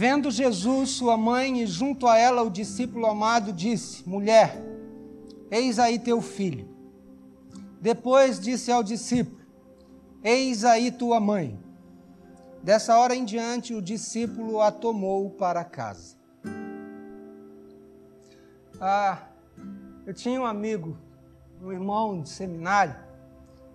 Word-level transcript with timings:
Vendo 0.00 0.30
Jesus, 0.30 0.92
sua 0.92 1.14
mãe, 1.14 1.60
e 1.60 1.66
junto 1.66 2.06
a 2.06 2.16
ela 2.16 2.40
o 2.40 2.48
discípulo 2.48 3.04
amado, 3.04 3.52
disse: 3.52 4.08
Mulher, 4.08 4.56
eis 5.50 5.78
aí 5.78 5.98
teu 5.98 6.22
filho. 6.22 6.66
Depois 7.78 8.40
disse 8.40 8.72
ao 8.72 8.82
discípulo: 8.82 9.44
Eis 10.24 10.64
aí 10.64 10.90
tua 10.90 11.20
mãe. 11.20 11.60
Dessa 12.62 12.96
hora 12.96 13.14
em 13.14 13.26
diante, 13.26 13.74
o 13.74 13.82
discípulo 13.82 14.62
a 14.62 14.72
tomou 14.72 15.28
para 15.28 15.62
casa. 15.64 16.16
Ah, 18.80 19.18
eu 20.06 20.14
tinha 20.14 20.40
um 20.40 20.46
amigo, 20.46 20.96
um 21.62 21.70
irmão 21.70 22.22
de 22.22 22.30
seminário, 22.30 22.96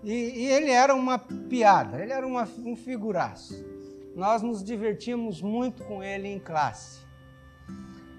e, 0.04 0.12
e 0.12 0.46
ele 0.48 0.72
era 0.72 0.96
uma 0.96 1.20
piada, 1.20 2.02
ele 2.02 2.12
era 2.12 2.26
uma, 2.26 2.50
um 2.66 2.76
figuraço. 2.76 3.75
Nós 4.16 4.42
nos 4.42 4.64
divertíamos 4.64 5.42
muito 5.42 5.84
com 5.84 6.02
ele 6.02 6.30
em 6.30 6.40
classe. 6.40 7.06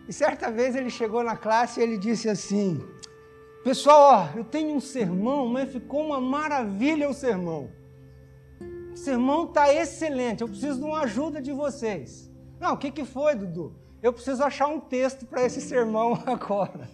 E 0.06 0.12
certa 0.12 0.50
vez 0.50 0.76
ele 0.76 0.90
chegou 0.90 1.24
na 1.24 1.36
classe 1.36 1.80
e 1.80 1.82
ele 1.82 1.96
disse 1.96 2.28
assim: 2.28 2.86
Pessoal, 3.64 4.30
ó, 4.34 4.38
eu 4.38 4.44
tenho 4.44 4.76
um 4.76 4.80
sermão, 4.80 5.48
mas 5.48 5.72
ficou 5.72 6.04
uma 6.04 6.20
maravilha 6.20 7.08
o 7.08 7.14
sermão. 7.14 7.70
O 8.92 8.96
sermão 8.96 9.46
está 9.46 9.72
excelente, 9.72 10.42
eu 10.42 10.48
preciso 10.48 10.78
de 10.78 10.84
uma 10.84 11.00
ajuda 11.00 11.40
de 11.40 11.52
vocês. 11.52 12.30
Não, 12.60 12.74
o 12.74 12.76
que, 12.76 12.90
que 12.90 13.04
foi, 13.04 13.34
Dudu? 13.34 13.74
Eu 14.02 14.12
preciso 14.12 14.44
achar 14.44 14.68
um 14.68 14.78
texto 14.78 15.26
para 15.26 15.44
esse 15.44 15.60
sermão 15.60 16.12
agora. 16.26 16.88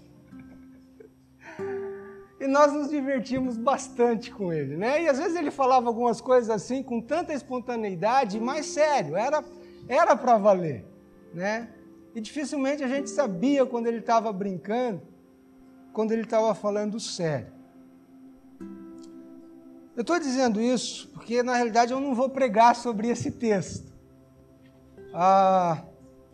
E 2.42 2.48
nós 2.48 2.72
nos 2.72 2.90
divertimos 2.90 3.56
bastante 3.56 4.28
com 4.32 4.52
ele, 4.52 4.76
né? 4.76 5.04
E 5.04 5.08
às 5.08 5.16
vezes 5.16 5.36
ele 5.36 5.52
falava 5.52 5.86
algumas 5.86 6.20
coisas 6.20 6.50
assim 6.50 6.82
com 6.82 7.00
tanta 7.00 7.32
espontaneidade, 7.32 8.40
mas 8.40 8.66
sério, 8.66 9.16
era 9.16 9.44
era 9.88 10.16
para 10.16 10.38
valer, 10.38 10.84
né? 11.32 11.72
E 12.12 12.20
dificilmente 12.20 12.82
a 12.82 12.88
gente 12.88 13.08
sabia 13.10 13.64
quando 13.64 13.86
ele 13.86 13.98
estava 13.98 14.32
brincando, 14.32 15.02
quando 15.92 16.10
ele 16.10 16.22
estava 16.22 16.52
falando 16.52 16.98
sério. 16.98 17.52
Eu 19.94 20.00
estou 20.00 20.18
dizendo 20.18 20.60
isso 20.60 21.10
porque, 21.10 21.44
na 21.44 21.54
realidade, 21.54 21.92
eu 21.92 22.00
não 22.00 22.12
vou 22.12 22.28
pregar 22.28 22.74
sobre 22.74 23.08
esse 23.08 23.30
texto. 23.30 23.92
Ah, 25.14 25.84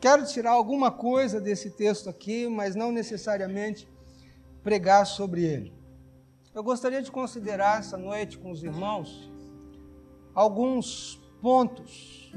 quero 0.01 0.25
tirar 0.25 0.53
alguma 0.53 0.91
coisa 0.91 1.39
desse 1.39 1.71
texto 1.71 2.09
aqui, 2.09 2.49
mas 2.49 2.75
não 2.75 2.91
necessariamente 2.91 3.87
pregar 4.63 5.05
sobre 5.05 5.45
ele. 5.45 5.78
Eu 6.55 6.63
gostaria 6.63 7.03
de 7.03 7.11
considerar 7.11 7.79
essa 7.79 7.97
noite 7.97 8.39
com 8.39 8.51
os 8.51 8.63
irmãos 8.63 9.31
alguns 10.35 11.21
pontos 11.41 12.33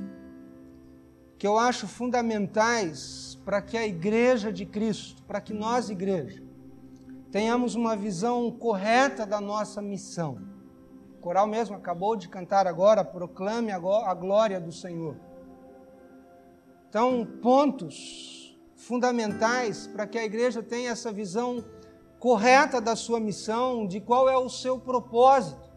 que 1.37 1.47
eu 1.47 1.57
acho 1.57 1.87
fundamentais 1.87 3.39
para 3.43 3.61
que 3.61 3.77
a 3.77 3.85
igreja 3.85 4.51
de 4.51 4.65
Cristo, 4.65 5.23
para 5.23 5.41
que 5.41 5.53
nós, 5.53 5.89
igreja, 5.89 6.43
tenhamos 7.31 7.75
uma 7.75 7.95
visão 7.95 8.51
correta 8.51 9.25
da 9.25 9.41
nossa 9.41 9.81
missão 9.81 10.51
coral 11.21 11.45
mesmo 11.47 11.75
acabou 11.75 12.15
de 12.15 12.27
cantar 12.27 12.65
agora, 12.67 13.05
proclame 13.05 13.71
a 13.71 14.13
glória 14.13 14.59
do 14.59 14.71
Senhor. 14.71 15.15
Então, 16.89 17.25
pontos 17.41 18.59
fundamentais 18.75 19.87
para 19.87 20.07
que 20.07 20.17
a 20.17 20.25
igreja 20.25 20.61
tenha 20.63 20.89
essa 20.89 21.11
visão 21.11 21.63
correta 21.63 21.80
da 22.79 22.95
sua 22.95 23.19
missão, 23.19 23.87
de 23.87 23.99
qual 23.99 24.29
é 24.29 24.37
o 24.37 24.47
seu 24.47 24.79
propósito 24.79 25.67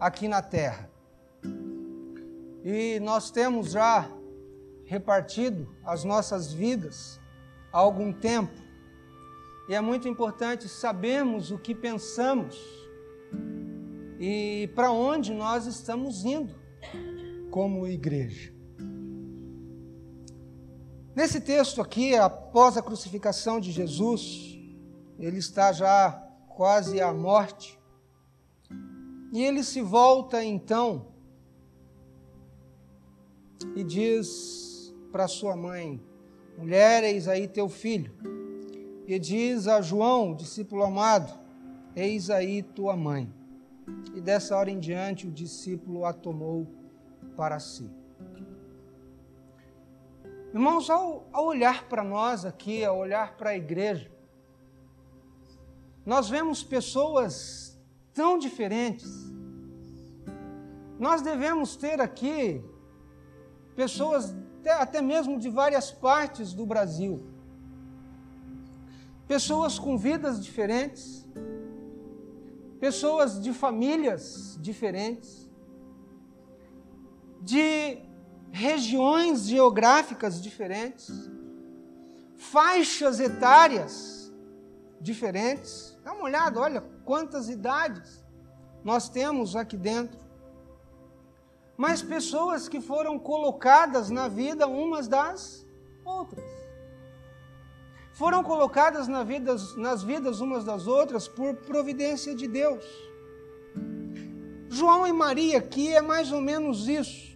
aqui 0.00 0.26
na 0.26 0.40
terra. 0.40 0.90
E 2.64 2.98
nós 3.00 3.30
temos 3.30 3.72
já 3.72 4.10
repartido 4.86 5.68
as 5.84 6.02
nossas 6.02 6.50
vidas 6.50 7.20
há 7.70 7.78
algum 7.78 8.10
tempo. 8.10 8.58
E 9.68 9.74
é 9.74 9.80
muito 9.82 10.08
importante 10.08 10.66
sabermos 10.66 11.50
o 11.50 11.58
que 11.58 11.74
pensamos 11.74 12.58
e 14.18 14.70
para 14.74 14.90
onde 14.90 15.34
nós 15.34 15.66
estamos 15.66 16.24
indo 16.24 16.54
como 17.50 17.86
igreja. 17.86 18.50
Nesse 21.14 21.38
texto 21.38 21.82
aqui, 21.82 22.14
após 22.14 22.78
a 22.78 22.82
crucificação 22.82 23.60
de 23.60 23.72
Jesus, 23.72 24.55
ele 25.18 25.38
está 25.38 25.72
já 25.72 26.12
quase 26.48 27.00
à 27.00 27.12
morte, 27.12 27.78
e 29.32 29.42
ele 29.42 29.62
se 29.62 29.80
volta 29.82 30.42
então 30.44 31.06
e 33.74 33.82
diz 33.82 34.94
para 35.10 35.28
sua 35.28 35.56
mãe: 35.56 36.00
Mulher, 36.56 37.04
eis 37.04 37.28
aí 37.28 37.48
teu 37.48 37.68
filho. 37.68 38.12
E 39.06 39.18
diz 39.18 39.68
a 39.68 39.80
João, 39.80 40.34
discípulo 40.34 40.82
amado: 40.82 41.32
Eis 41.94 42.30
aí 42.30 42.62
tua 42.62 42.96
mãe. 42.96 43.32
E 44.14 44.20
dessa 44.20 44.56
hora 44.56 44.70
em 44.70 44.78
diante 44.78 45.26
o 45.26 45.30
discípulo 45.30 46.04
a 46.04 46.12
tomou 46.12 46.66
para 47.36 47.60
si. 47.60 47.88
Irmãos, 50.52 50.88
ao, 50.88 51.28
ao 51.32 51.44
olhar 51.44 51.88
para 51.88 52.02
nós 52.02 52.44
aqui, 52.44 52.84
ao 52.84 52.98
olhar 52.98 53.36
para 53.36 53.50
a 53.50 53.56
igreja, 53.56 54.10
nós 56.06 56.28
vemos 56.28 56.62
pessoas 56.62 57.76
tão 58.14 58.38
diferentes. 58.38 59.10
Nós 61.00 61.20
devemos 61.20 61.74
ter 61.74 62.00
aqui 62.00 62.64
pessoas 63.74 64.34
até 64.78 65.02
mesmo 65.02 65.38
de 65.38 65.50
várias 65.50 65.90
partes 65.90 66.52
do 66.52 66.64
Brasil. 66.64 67.26
Pessoas 69.26 69.80
com 69.80 69.98
vidas 69.98 70.42
diferentes, 70.42 71.26
pessoas 72.78 73.40
de 73.40 73.52
famílias 73.52 74.56
diferentes, 74.60 75.50
de 77.42 77.98
regiões 78.52 79.46
geográficas 79.46 80.40
diferentes, 80.40 81.10
faixas 82.36 83.18
etárias 83.18 84.32
diferentes. 85.00 85.95
Dá 86.06 86.12
uma 86.12 86.22
olhada, 86.22 86.60
olha 86.60 86.80
quantas 87.04 87.48
idades 87.48 88.24
nós 88.84 89.08
temos 89.08 89.56
aqui 89.56 89.76
dentro. 89.76 90.20
Mas 91.76 92.00
pessoas 92.00 92.68
que 92.68 92.80
foram 92.80 93.18
colocadas 93.18 94.08
na 94.08 94.28
vida 94.28 94.68
umas 94.68 95.08
das 95.08 95.66
outras 96.04 96.44
foram 98.12 98.44
colocadas 98.44 99.08
na 99.08 99.24
vidas, 99.24 99.76
nas 99.76 100.04
vidas 100.04 100.40
umas 100.40 100.64
das 100.64 100.86
outras 100.86 101.26
por 101.26 101.56
providência 101.56 102.36
de 102.36 102.46
Deus. 102.46 102.84
João 104.70 105.08
e 105.08 105.12
Maria 105.12 105.58
aqui 105.58 105.92
é 105.92 106.00
mais 106.00 106.30
ou 106.30 106.40
menos 106.40 106.86
isso. 106.86 107.34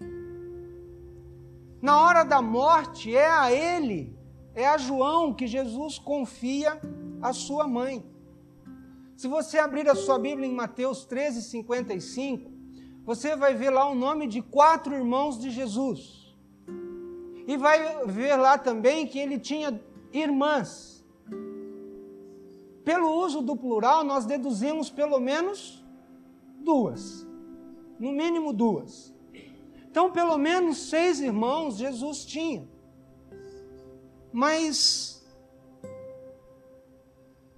Na 1.82 2.00
hora 2.00 2.22
da 2.22 2.41
morte, 2.41 3.16
é 3.16 3.28
a 3.28 3.50
ele, 3.50 4.16
é 4.54 4.69
a 4.69 4.78
João 4.78 5.34
que 5.34 5.48
Jesus 5.48 5.98
confia 5.98 6.81
a 7.20 7.32
sua 7.32 7.66
mãe. 7.66 8.09
Se 9.20 9.28
você 9.28 9.58
abrir 9.58 9.86
a 9.86 9.94
sua 9.94 10.19
Bíblia 10.19 10.48
em 10.48 10.54
Mateus 10.54 11.04
13, 11.04 11.42
55, 11.42 12.50
você 13.04 13.36
vai 13.36 13.53
ver 13.53 13.69
lá 13.69 13.86
o 13.86 13.94
nome 13.94 14.26
de 14.26 14.41
quatro 14.41 14.94
irmãos 14.94 15.38
de 15.38 15.50
Jesus. 15.50 16.34
E 17.47 17.54
vai 17.54 18.06
ver 18.06 18.36
lá 18.36 18.56
também 18.56 19.06
que 19.06 19.19
ele 19.19 19.38
tinha 19.38 19.78
irmãs. 20.10 21.04
Pelo 22.82 23.14
uso 23.14 23.42
do 23.42 23.54
plural, 23.54 24.03
nós 24.04 24.25
deduzimos 24.25 24.88
pelo 24.88 25.20
menos 25.20 25.84
duas. 26.64 27.26
No 27.99 28.12
mínimo 28.12 28.55
duas. 28.55 29.12
Então, 29.90 30.11
pelo 30.11 30.38
menos 30.38 30.88
seis 30.88 31.20
irmãos 31.20 31.76
Jesus 31.76 32.25
tinha. 32.25 32.67
Mas 34.32 35.19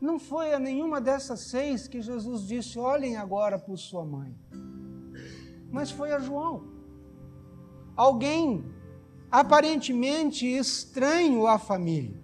não 0.02 0.18
foi 0.18 0.52
a 0.52 0.58
nenhuma 0.58 1.00
dessas 1.00 1.40
seis 1.42 1.86
que 1.86 2.02
Jesus 2.02 2.46
disse: 2.46 2.76
olhem 2.76 3.16
agora 3.16 3.56
por 3.56 3.78
sua 3.78 4.04
mãe. 4.04 4.34
Mas 5.70 5.92
foi 5.92 6.12
a 6.12 6.18
João. 6.18 6.64
Alguém 7.96 8.64
aparentemente 9.30 10.44
estranho 10.44 11.46
à 11.46 11.56
família. 11.56 12.20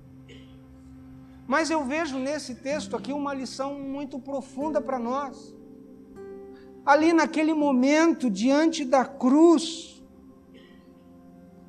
Mas 1.47 1.71
eu 1.71 1.85
vejo 1.85 2.19
nesse 2.19 2.57
texto 2.57 2.97
aqui 2.97 3.13
uma 3.13 3.33
lição 3.33 3.79
muito 3.79 4.19
profunda 4.19 4.81
para 4.81 4.99
nós. 4.99 5.57
Ali 6.85 7.13
naquele 7.13 7.55
momento, 7.55 8.29
diante 8.29 8.85
da 8.85 9.05
cruz, 9.05 10.03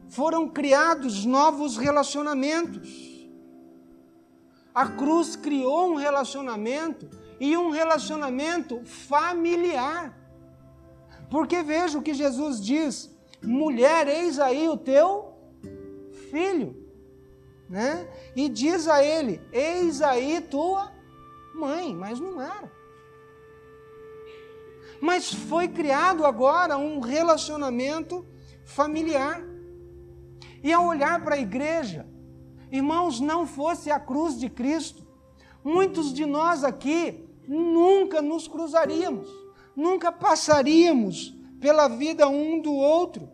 foram 0.10 0.50
criados 0.50 1.24
novos 1.24 1.78
relacionamentos. 1.78 3.09
A 4.74 4.88
cruz 4.88 5.36
criou 5.36 5.92
um 5.92 5.96
relacionamento 5.96 7.10
e 7.40 7.58
um 7.58 7.70
relacionamento 7.70 8.84
familiar. 8.86 10.18
Porque 11.30 11.64
veja 11.64 11.98
o 11.98 12.02
que 12.02 12.14
Jesus 12.14 12.64
diz: 12.64 13.16
mulher, 13.42 14.08
eis 14.08 14.40
aí 14.40 14.68
o 14.68 14.78
teu 14.78 15.34
filho. 16.30 16.76
né? 17.70 18.08
E 18.36 18.50
diz 18.50 18.88
a 18.88 19.04
ele: 19.04 19.42
Eis 19.52 20.02
aí 20.02 20.42
tua 20.42 20.92
mãe, 21.54 21.96
mas 21.96 22.20
não 22.20 22.42
era. 22.42 22.72
Mas 25.02 25.34
foi 25.34 25.68
criado 25.68 26.26
agora 26.26 26.78
um 26.78 27.00
relacionamento 27.00 28.26
familiar. 28.66 29.42
E 30.62 30.74
ao 30.74 30.86
olhar 30.88 31.24
para 31.24 31.36
a 31.36 31.40
igreja, 31.40 32.06
irmãos, 32.72 33.20
não 33.20 33.46
fosse 33.46 33.90
a 33.92 34.00
cruz 34.00 34.40
de 34.40 34.50
Cristo, 34.50 35.06
muitos 35.64 36.14
de 36.14 36.26
nós 36.26 36.64
aqui 36.64 37.26
nunca 37.48 38.22
nos 38.22 38.48
cruzaríamos, 38.48 39.28
nunca 39.76 40.12
passaríamos 40.12 41.36
pela 41.60 41.88
vida 41.88 42.28
um 42.28 42.62
do 42.62 42.74
outro 42.74 43.30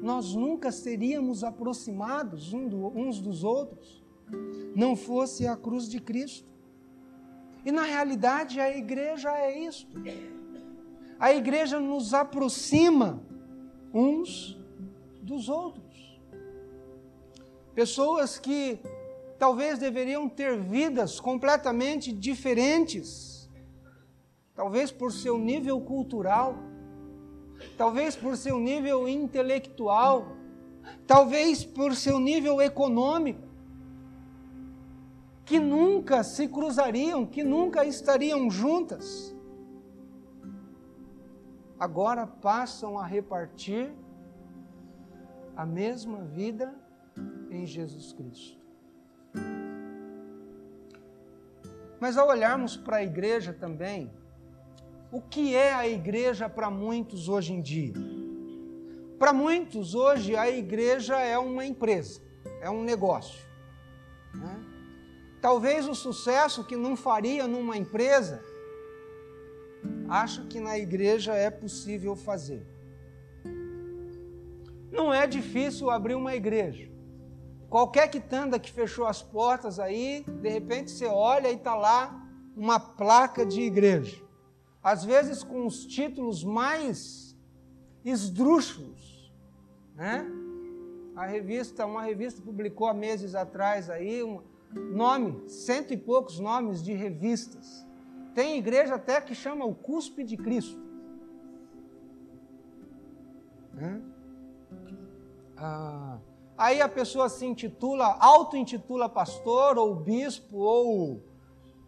nós 0.00 0.34
nunca 0.34 0.70
seríamos 0.70 1.42
aproximados 1.42 2.52
uns 2.52 3.20
dos 3.20 3.42
outros, 3.42 4.02
não 4.74 4.94
fosse 4.94 5.46
a 5.46 5.56
cruz 5.56 5.88
de 5.88 6.00
Cristo. 6.00 6.48
E 7.64 7.72
na 7.72 7.82
realidade 7.82 8.60
a 8.60 8.74
igreja 8.76 9.30
é 9.36 9.58
isto. 9.58 10.00
A 11.18 11.32
igreja 11.32 11.80
nos 11.80 12.14
aproxima 12.14 13.22
uns 13.92 14.56
dos 15.20 15.48
outros. 15.48 15.87
Pessoas 17.78 18.40
que 18.40 18.80
talvez 19.38 19.78
deveriam 19.78 20.28
ter 20.28 20.58
vidas 20.58 21.20
completamente 21.20 22.10
diferentes, 22.10 23.48
talvez 24.52 24.90
por 24.90 25.12
seu 25.12 25.38
nível 25.38 25.80
cultural, 25.80 26.56
talvez 27.76 28.16
por 28.16 28.36
seu 28.36 28.58
nível 28.58 29.08
intelectual, 29.08 30.26
talvez 31.06 31.64
por 31.64 31.94
seu 31.94 32.18
nível 32.18 32.60
econômico, 32.60 33.46
que 35.44 35.60
nunca 35.60 36.24
se 36.24 36.48
cruzariam, 36.48 37.24
que 37.24 37.44
nunca 37.44 37.84
estariam 37.84 38.50
juntas, 38.50 39.32
agora 41.78 42.26
passam 42.26 42.98
a 42.98 43.06
repartir 43.06 43.94
a 45.56 45.64
mesma 45.64 46.24
vida 46.24 46.87
em 47.50 47.66
Jesus 47.66 48.12
Cristo. 48.12 48.58
Mas 52.00 52.16
ao 52.16 52.28
olharmos 52.28 52.76
para 52.76 52.98
a 52.98 53.02
igreja 53.02 53.52
também, 53.52 54.10
o 55.10 55.20
que 55.20 55.54
é 55.54 55.72
a 55.72 55.88
igreja 55.88 56.48
para 56.48 56.70
muitos 56.70 57.28
hoje 57.28 57.52
em 57.52 57.60
dia? 57.60 57.94
Para 59.18 59.32
muitos, 59.32 59.94
hoje, 59.96 60.36
a 60.36 60.48
igreja 60.48 61.18
é 61.18 61.36
uma 61.36 61.66
empresa, 61.66 62.20
é 62.60 62.70
um 62.70 62.84
negócio. 62.84 63.44
Né? 64.32 64.64
Talvez 65.40 65.88
o 65.88 65.94
sucesso 65.94 66.64
que 66.64 66.76
não 66.76 66.94
faria 66.94 67.48
numa 67.48 67.76
empresa, 67.76 68.40
acha 70.08 70.44
que 70.44 70.60
na 70.60 70.78
igreja 70.78 71.34
é 71.34 71.50
possível 71.50 72.14
fazer. 72.14 72.64
Não 74.90 75.12
é 75.12 75.26
difícil 75.26 75.90
abrir 75.90 76.14
uma 76.14 76.34
igreja. 76.34 76.88
Qualquer 77.68 78.08
quitanda 78.08 78.58
que 78.58 78.70
fechou 78.70 79.06
as 79.06 79.22
portas 79.22 79.78
aí, 79.78 80.24
de 80.24 80.48
repente 80.48 80.90
você 80.90 81.06
olha 81.06 81.50
e 81.50 81.54
está 81.54 81.74
lá 81.74 82.26
uma 82.56 82.80
placa 82.80 83.44
de 83.44 83.60
igreja 83.60 84.28
às 84.82 85.04
vezes 85.04 85.42
com 85.42 85.66
os 85.66 85.84
títulos 85.84 86.44
mais 86.44 87.36
esdrúxulos, 88.04 89.32
né? 89.94 90.26
A 91.14 91.26
revista, 91.26 91.84
uma 91.84 92.02
revista 92.02 92.40
publicou 92.40 92.86
há 92.86 92.94
meses 92.94 93.34
atrás 93.34 93.90
aí 93.90 94.22
um 94.22 94.40
nome, 94.72 95.48
cento 95.48 95.92
e 95.92 95.96
poucos 95.96 96.38
nomes 96.38 96.82
de 96.82 96.92
revistas. 96.92 97.84
Tem 98.34 98.56
igreja 98.56 98.94
até 98.94 99.20
que 99.20 99.34
chama 99.34 99.64
o 99.64 99.74
cuspe 99.74 100.22
de 100.22 100.36
Cristo. 100.36 100.80
Né? 103.74 104.00
Ah, 105.56 106.18
aí 106.58 106.82
a 106.82 106.88
pessoa 106.88 107.28
se 107.28 107.46
intitula, 107.46 108.16
auto-intitula 108.18 109.08
pastor, 109.08 109.78
ou 109.78 109.94
bispo, 109.94 110.58
ou 110.58 111.22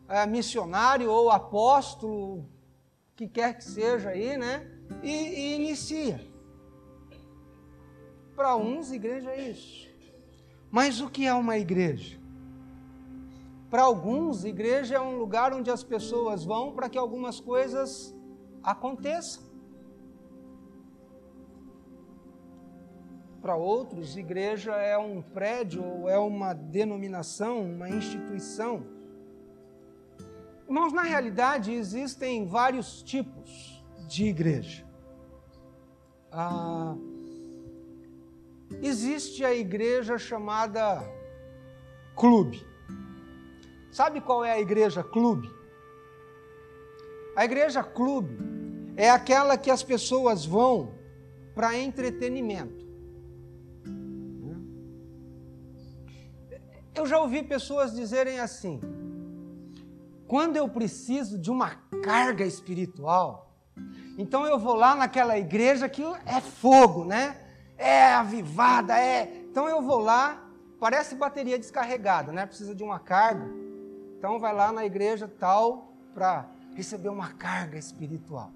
é, 0.08 0.25
missionário, 0.25 1.11
ou 1.11 1.28
apóstolo, 1.31 2.49
que 3.17 3.26
quer 3.26 3.58
que 3.58 3.64
seja 3.64 4.11
aí, 4.11 4.37
né? 4.37 4.70
E, 5.02 5.11
e 5.11 5.55
inicia. 5.56 6.25
Para 8.37 8.56
uns, 8.56 8.93
igreja 8.93 9.31
é 9.32 9.50
isso. 9.50 9.88
Mas 10.70 11.00
o 11.00 11.11
que 11.11 11.26
é 11.26 11.34
uma 11.34 11.58
igreja? 11.58 12.19
Para 13.69 13.82
alguns, 13.82 14.44
igreja 14.44 14.94
é 14.96 15.00
um 15.00 15.19
lugar 15.19 15.52
onde 15.52 15.70
as 15.70 15.82
pessoas 15.82 16.44
vão 16.44 16.73
para 16.73 16.88
que 16.88 16.96
algumas 16.96 17.40
coisas 17.40 18.14
aconteçam. 18.62 19.50
Para 23.40 23.56
outros, 23.56 24.16
igreja 24.16 24.72
é 24.72 24.98
um 24.98 25.22
prédio 25.22 25.84
ou 25.84 26.08
é 26.08 26.19
uma 26.19 26.52
denominação, 26.52 27.62
uma 27.62 27.88
instituição 27.88 29.00
Irmãos, 30.70 30.92
na 30.92 31.02
realidade 31.02 31.72
existem 31.72 32.46
vários 32.46 33.02
tipos 33.02 33.84
de 34.06 34.26
igreja. 34.26 34.87
Ah, 36.31 36.94
existe 38.81 39.44
a 39.44 39.52
igreja 39.52 40.16
chamada 40.16 41.02
clube. 42.14 42.64
Sabe 43.90 44.20
qual 44.20 44.44
é 44.44 44.52
a 44.52 44.60
igreja 44.60 45.02
clube? 45.02 45.50
A 47.34 47.44
igreja 47.44 47.82
clube 47.82 48.38
é 48.96 49.10
aquela 49.10 49.58
que 49.58 49.72
as 49.72 49.82
pessoas 49.82 50.46
vão 50.46 50.94
para 51.52 51.76
entretenimento. 51.76 52.87
Eu 57.00 57.06
já 57.06 57.19
ouvi 57.19 57.43
pessoas 57.43 57.94
dizerem 57.94 58.41
assim: 58.41 58.79
quando 60.29 60.58
eu 60.58 60.69
preciso 60.69 61.38
de 61.38 61.50
uma 61.50 61.70
carga 62.02 62.44
espiritual, 62.44 63.54
então 64.19 64.45
eu 64.45 64.59
vou 64.59 64.75
lá 64.75 64.95
naquela 64.95 65.38
igreja 65.38 65.88
que 65.88 66.02
é 66.26 66.42
fogo, 66.42 67.07
né? 67.07 67.40
É 67.78 68.12
avivada, 68.12 68.99
é. 68.99 69.47
Então 69.50 69.66
eu 69.66 69.80
vou 69.80 69.99
lá, 69.99 70.47
parece 70.78 71.14
bateria 71.14 71.59
descarregada, 71.59 72.33
né? 72.33 72.45
Precisa 72.45 72.75
de 72.75 72.85
uma 72.85 72.99
carga. 72.99 73.49
Então 74.19 74.38
vai 74.38 74.54
lá 74.54 74.71
na 74.71 74.85
igreja 74.85 75.26
tal 75.26 75.95
para 76.12 76.50
receber 76.75 77.09
uma 77.09 77.33
carga 77.33 77.78
espiritual. 77.78 78.52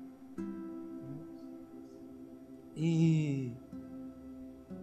E, 2.76 3.54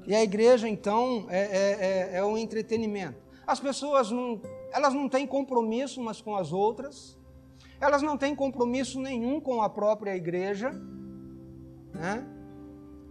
e 0.08 0.15
a 0.15 0.24
igreja, 0.24 0.68
então, 0.68 1.27
é, 1.30 1.41
é, 1.41 2.15
é, 2.15 2.18
é 2.18 2.25
um 2.25 2.36
entretenimento. 2.36 3.21
As 3.45 3.60
pessoas 3.60 4.12
não 4.12 4.39
elas 4.71 4.93
não 4.93 5.10
têm 5.10 5.27
compromisso 5.27 6.00
umas 6.00 6.21
com 6.21 6.36
as 6.36 6.53
outras, 6.53 7.17
elas 7.79 8.01
não 8.01 8.17
têm 8.17 8.36
compromisso 8.36 9.00
nenhum 9.00 9.39
com 9.39 9.62
a 9.62 9.69
própria 9.69 10.15
igreja, 10.15 10.71
né? 11.93 12.25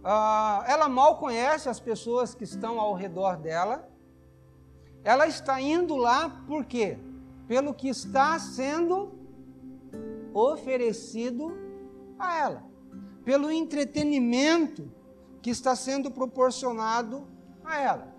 Ah, 0.03 0.63
ela 0.67 0.89
mal 0.89 1.17
conhece 1.17 1.69
as 1.69 1.79
pessoas 1.79 2.33
que 2.33 2.43
estão 2.43 2.79
ao 2.79 2.93
redor 2.93 3.37
dela, 3.37 3.87
ela 5.03 5.27
está 5.27 5.61
indo 5.61 5.95
lá 5.95 6.43
por 6.47 6.65
quê? 6.65 6.97
Pelo 7.47 7.73
que 7.73 7.87
está 7.87 8.39
sendo 8.39 9.13
oferecido 10.33 11.55
a 12.17 12.37
ela, 12.37 12.63
pelo 13.23 13.51
entretenimento 13.51 14.91
que 15.41 15.49
está 15.49 15.75
sendo 15.75 16.09
proporcionado 16.09 17.27
a 17.63 17.79
ela. 17.79 18.10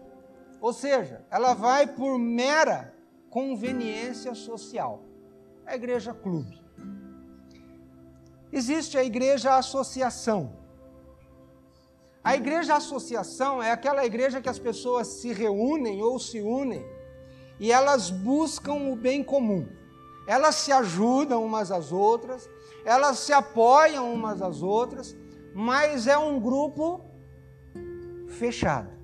Ou 0.62 0.73
seja, 0.73 1.26
ela 1.28 1.54
vai 1.54 1.88
por 1.88 2.16
mera 2.16 2.95
conveniência 3.28 4.33
social. 4.33 5.02
A 5.66 5.75
igreja 5.75 6.14
clube. 6.14 6.62
Existe 8.52 8.97
a 8.97 9.02
igreja 9.02 9.57
associação. 9.57 10.52
A 12.23 12.37
igreja 12.37 12.76
associação 12.76 13.61
é 13.61 13.73
aquela 13.73 14.07
igreja 14.07 14.40
que 14.40 14.49
as 14.49 14.61
pessoas 14.61 15.09
se 15.09 15.33
reúnem 15.33 16.00
ou 16.00 16.21
se 16.21 16.40
unem 16.40 16.87
e 17.59 17.73
elas 17.73 18.09
buscam 18.11 18.75
o 18.75 18.95
bem 18.95 19.25
comum. 19.25 19.66
Elas 20.28 20.54
se 20.54 20.71
ajudam 20.71 21.45
umas 21.45 21.73
às 21.73 21.90
outras, 21.90 22.49
elas 22.85 23.19
se 23.19 23.33
apoiam 23.33 24.14
umas 24.14 24.40
às 24.40 24.62
outras, 24.62 25.16
mas 25.52 26.07
é 26.07 26.16
um 26.16 26.38
grupo 26.38 27.04
fechado 28.28 29.01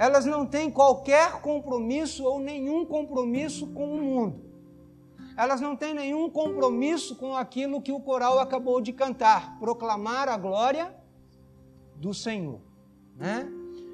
elas 0.00 0.24
não 0.24 0.46
têm 0.46 0.70
qualquer 0.70 1.42
compromisso 1.42 2.24
ou 2.24 2.40
nenhum 2.40 2.86
compromisso 2.86 3.66
com 3.66 3.98
o 3.98 4.02
mundo. 4.02 4.42
Elas 5.36 5.60
não 5.60 5.76
têm 5.76 5.92
nenhum 5.92 6.30
compromisso 6.30 7.14
com 7.16 7.36
aquilo 7.36 7.82
que 7.82 7.92
o 7.92 8.00
coral 8.00 8.38
acabou 8.38 8.80
de 8.80 8.94
cantar, 8.94 9.58
proclamar 9.58 10.26
a 10.26 10.38
glória 10.38 10.96
do 11.96 12.14
Senhor, 12.14 12.62
né? 13.14 13.46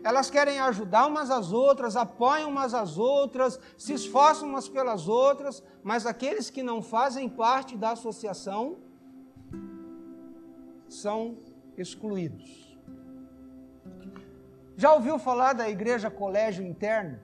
elas 0.05 0.31
querem 0.31 0.61
ajudar 0.61 1.09
umas 1.09 1.29
às 1.29 1.51
outras, 1.51 1.97
apoiam 1.97 2.51
umas 2.51 2.73
às 2.73 2.97
outras, 2.99 3.59
se 3.77 3.93
esforçam 3.93 4.49
umas 4.49 4.69
pelas 4.69 5.09
outras, 5.09 5.61
mas 5.83 6.07
aqueles 6.07 6.49
que 6.49 6.63
não 6.63 6.81
fazem 6.81 7.29
parte 7.29 7.77
da 7.77 7.91
associação 7.91 8.77
são 10.89 11.37
excluídos. 11.77 12.66
Já 14.77 14.93
ouviu 14.93 15.19
falar 15.19 15.55
da 15.55 15.71
igreja 15.71 16.11
colégio 16.11 16.63
interno? 16.63 17.19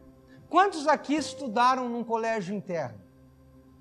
Quantos 0.49 0.89
aqui 0.89 1.15
estudaram 1.15 1.87
num 1.87 2.03
colégio 2.03 2.55
interno? 2.55 2.99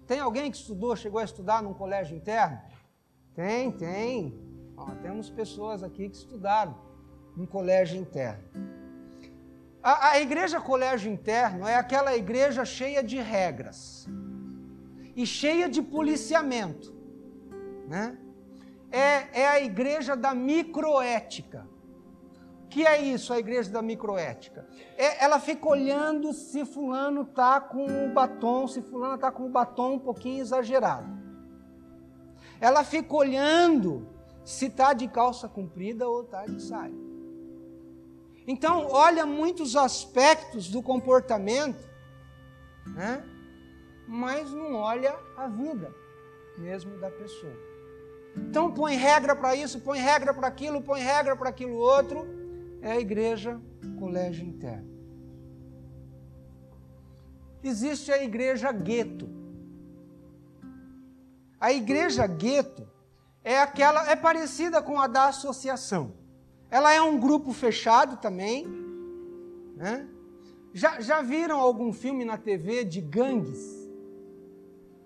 Tem 0.06 0.20
alguém 0.20 0.52
que 0.52 0.58
estudou, 0.58 0.94
chegou 0.94 1.22
a 1.22 1.24
estudar 1.24 1.64
num 1.64 1.74
colégio 1.74 2.18
interno? 2.18 2.60
Tem, 3.34 3.72
tem. 3.72 4.38
Ó, 4.76 4.92
temos 5.02 5.30
pessoas 5.30 5.84
aqui 5.84 6.10
que 6.10 6.18
estudaram 6.18 6.78
num 7.36 7.46
colégio 7.46 7.98
interno. 7.98 8.44
A, 9.82 10.10
a 10.10 10.20
igreja 10.20 10.60
colégio 10.60 11.10
interno 11.10 11.66
é 11.66 11.76
aquela 11.76 12.14
igreja 12.16 12.66
cheia 12.66 13.02
de 13.02 13.22
regras 13.22 14.06
e 15.16 15.26
cheia 15.26 15.70
de 15.70 15.82
policiamento, 15.82 16.94
né? 17.88 18.18
É, 18.92 19.44
é 19.44 19.48
a 19.48 19.62
igreja 19.62 20.18
da 20.18 20.36
microética. 20.36 21.71
Que 22.72 22.88
é 22.88 23.02
isso, 23.02 23.34
a 23.34 23.38
igreja 23.38 23.70
da 23.70 23.82
microética? 23.82 24.66
É, 24.98 25.26
ela 25.26 25.42
fica 25.42 25.68
olhando 25.68 26.32
se 26.32 26.64
fulano 26.66 27.26
tá 27.26 27.60
com 27.60 27.86
o 27.86 28.14
batom, 28.14 28.66
se 28.66 28.82
fulano 28.82 29.18
tá 29.18 29.30
com 29.30 29.46
o 29.46 29.50
batom 29.50 29.96
um 29.96 30.00
pouquinho 30.00 30.40
exagerado. 30.40 31.06
Ela 32.62 32.86
fica 32.86 33.14
olhando 33.14 34.08
se 34.46 34.70
tá 34.70 34.94
de 34.94 35.10
calça 35.10 35.50
comprida 35.50 36.08
ou 36.08 36.24
tá 36.24 36.46
de 36.46 36.62
saia. 36.62 36.96
Então, 38.48 38.88
olha 38.90 39.26
muitos 39.26 39.76
aspectos 39.76 40.70
do 40.70 40.82
comportamento, 40.82 41.86
né? 42.88 43.22
mas 44.08 44.50
não 44.50 44.76
olha 44.76 45.14
a 45.36 45.48
vida 45.50 45.94
mesmo 46.58 46.98
da 47.00 47.12
pessoa. 47.12 47.54
Então, 48.38 48.74
põe 48.74 48.96
regra 48.96 49.36
para 49.36 49.54
isso, 49.58 49.82
põe 49.82 50.00
regra 50.00 50.34
para 50.34 50.48
aquilo, 50.48 50.82
põe 50.82 51.02
regra 51.02 51.36
para 51.36 51.50
aquilo 51.50 51.76
outro. 51.76 52.41
É 52.82 52.94
a 52.94 53.00
igreja 53.00 53.62
colégio 54.00 54.46
interno. 54.46 54.90
Existe 57.64 58.12
a 58.12 58.24
igreja 58.24 58.72
gueto. 58.72 59.30
A 61.60 61.72
igreja 61.72 62.26
gueto 62.26 62.88
é 63.44 63.60
aquela, 63.60 64.10
é 64.10 64.16
parecida 64.16 64.82
com 64.82 65.00
a 65.00 65.06
da 65.06 65.28
associação. 65.28 66.14
Ela 66.72 66.92
é 66.94 67.02
um 67.02 67.20
grupo 67.20 67.54
fechado 67.54 68.18
também. 68.18 68.66
Né? 69.76 70.08
Já, 70.74 71.00
já 71.02 71.22
viram 71.22 71.60
algum 71.60 71.94
filme 71.94 72.26
na 72.26 72.38
TV 72.38 72.84
de 72.84 73.00
gangues? 73.00 73.90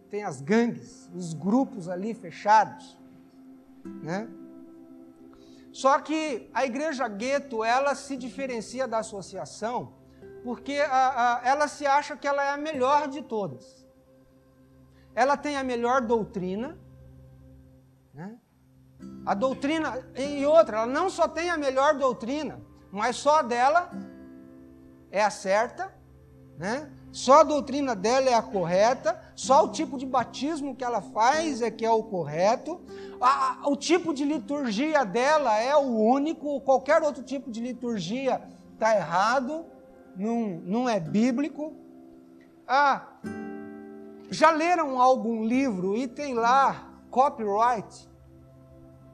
Tem 0.09 0.23
as 0.23 0.39
gangues, 0.39 1.09
os 1.13 1.33
grupos 1.33 1.89
ali 1.89 2.13
fechados. 2.13 2.97
Né? 3.83 4.29
Só 5.75 5.99
que 5.99 6.49
a 6.53 6.65
igreja 6.65 7.05
gueto, 7.05 7.61
ela 7.61 7.93
se 7.95 8.15
diferencia 8.15 8.87
da 8.87 8.99
associação 8.99 9.93
porque 10.41 10.79
a, 10.79 11.39
a, 11.41 11.41
ela 11.43 11.67
se 11.67 11.85
acha 11.85 12.15
que 12.15 12.25
ela 12.25 12.41
é 12.41 12.51
a 12.51 12.57
melhor 12.57 13.09
de 13.09 13.21
todas. 13.21 13.85
Ela 15.13 15.35
tem 15.35 15.57
a 15.57 15.65
melhor 15.65 15.99
doutrina, 15.99 16.79
né? 18.13 18.39
A 19.25 19.33
doutrina, 19.33 20.07
e 20.15 20.45
outra, 20.45 20.77
ela 20.77 20.85
não 20.85 21.09
só 21.09 21.27
tem 21.27 21.49
a 21.49 21.57
melhor 21.57 21.95
doutrina, 21.95 22.61
mas 22.89 23.17
só 23.17 23.43
dela 23.43 23.89
é 25.11 25.21
a 25.21 25.29
certa, 25.29 25.93
né? 26.57 26.89
Só 27.15 27.39
a 27.39 27.43
doutrina 27.43 27.95
dela 27.95 28.29
é 28.29 28.33
a 28.33 28.41
correta, 28.41 29.17
só 29.35 29.63
o 29.63 29.71
tipo 29.71 29.97
de 29.97 30.05
batismo 30.05 30.75
que 30.75 30.83
ela 30.83 31.01
faz 31.01 31.61
é 31.61 31.71
que 31.71 31.85
é 31.85 31.89
o 31.89 32.03
correto, 32.03 32.81
a, 33.21 33.61
o 33.69 33.75
tipo 33.75 34.13
de 34.13 34.25
liturgia 34.25 35.05
dela 35.05 35.57
é 35.57 35.75
o 35.75 35.97
único, 35.97 36.59
qualquer 36.61 37.01
outro 37.01 37.23
tipo 37.23 37.49
de 37.49 37.61
liturgia 37.61 38.41
está 38.73 38.93
errado, 38.95 39.65
não, 40.15 40.61
não 40.65 40.89
é 40.89 40.99
bíblico. 40.99 41.73
Ah, 42.67 43.07
já 44.29 44.51
leram 44.51 44.99
algum 44.99 45.45
livro 45.45 45.95
e 45.95 46.07
tem 46.07 46.33
lá 46.33 46.99
copyright? 47.09 48.09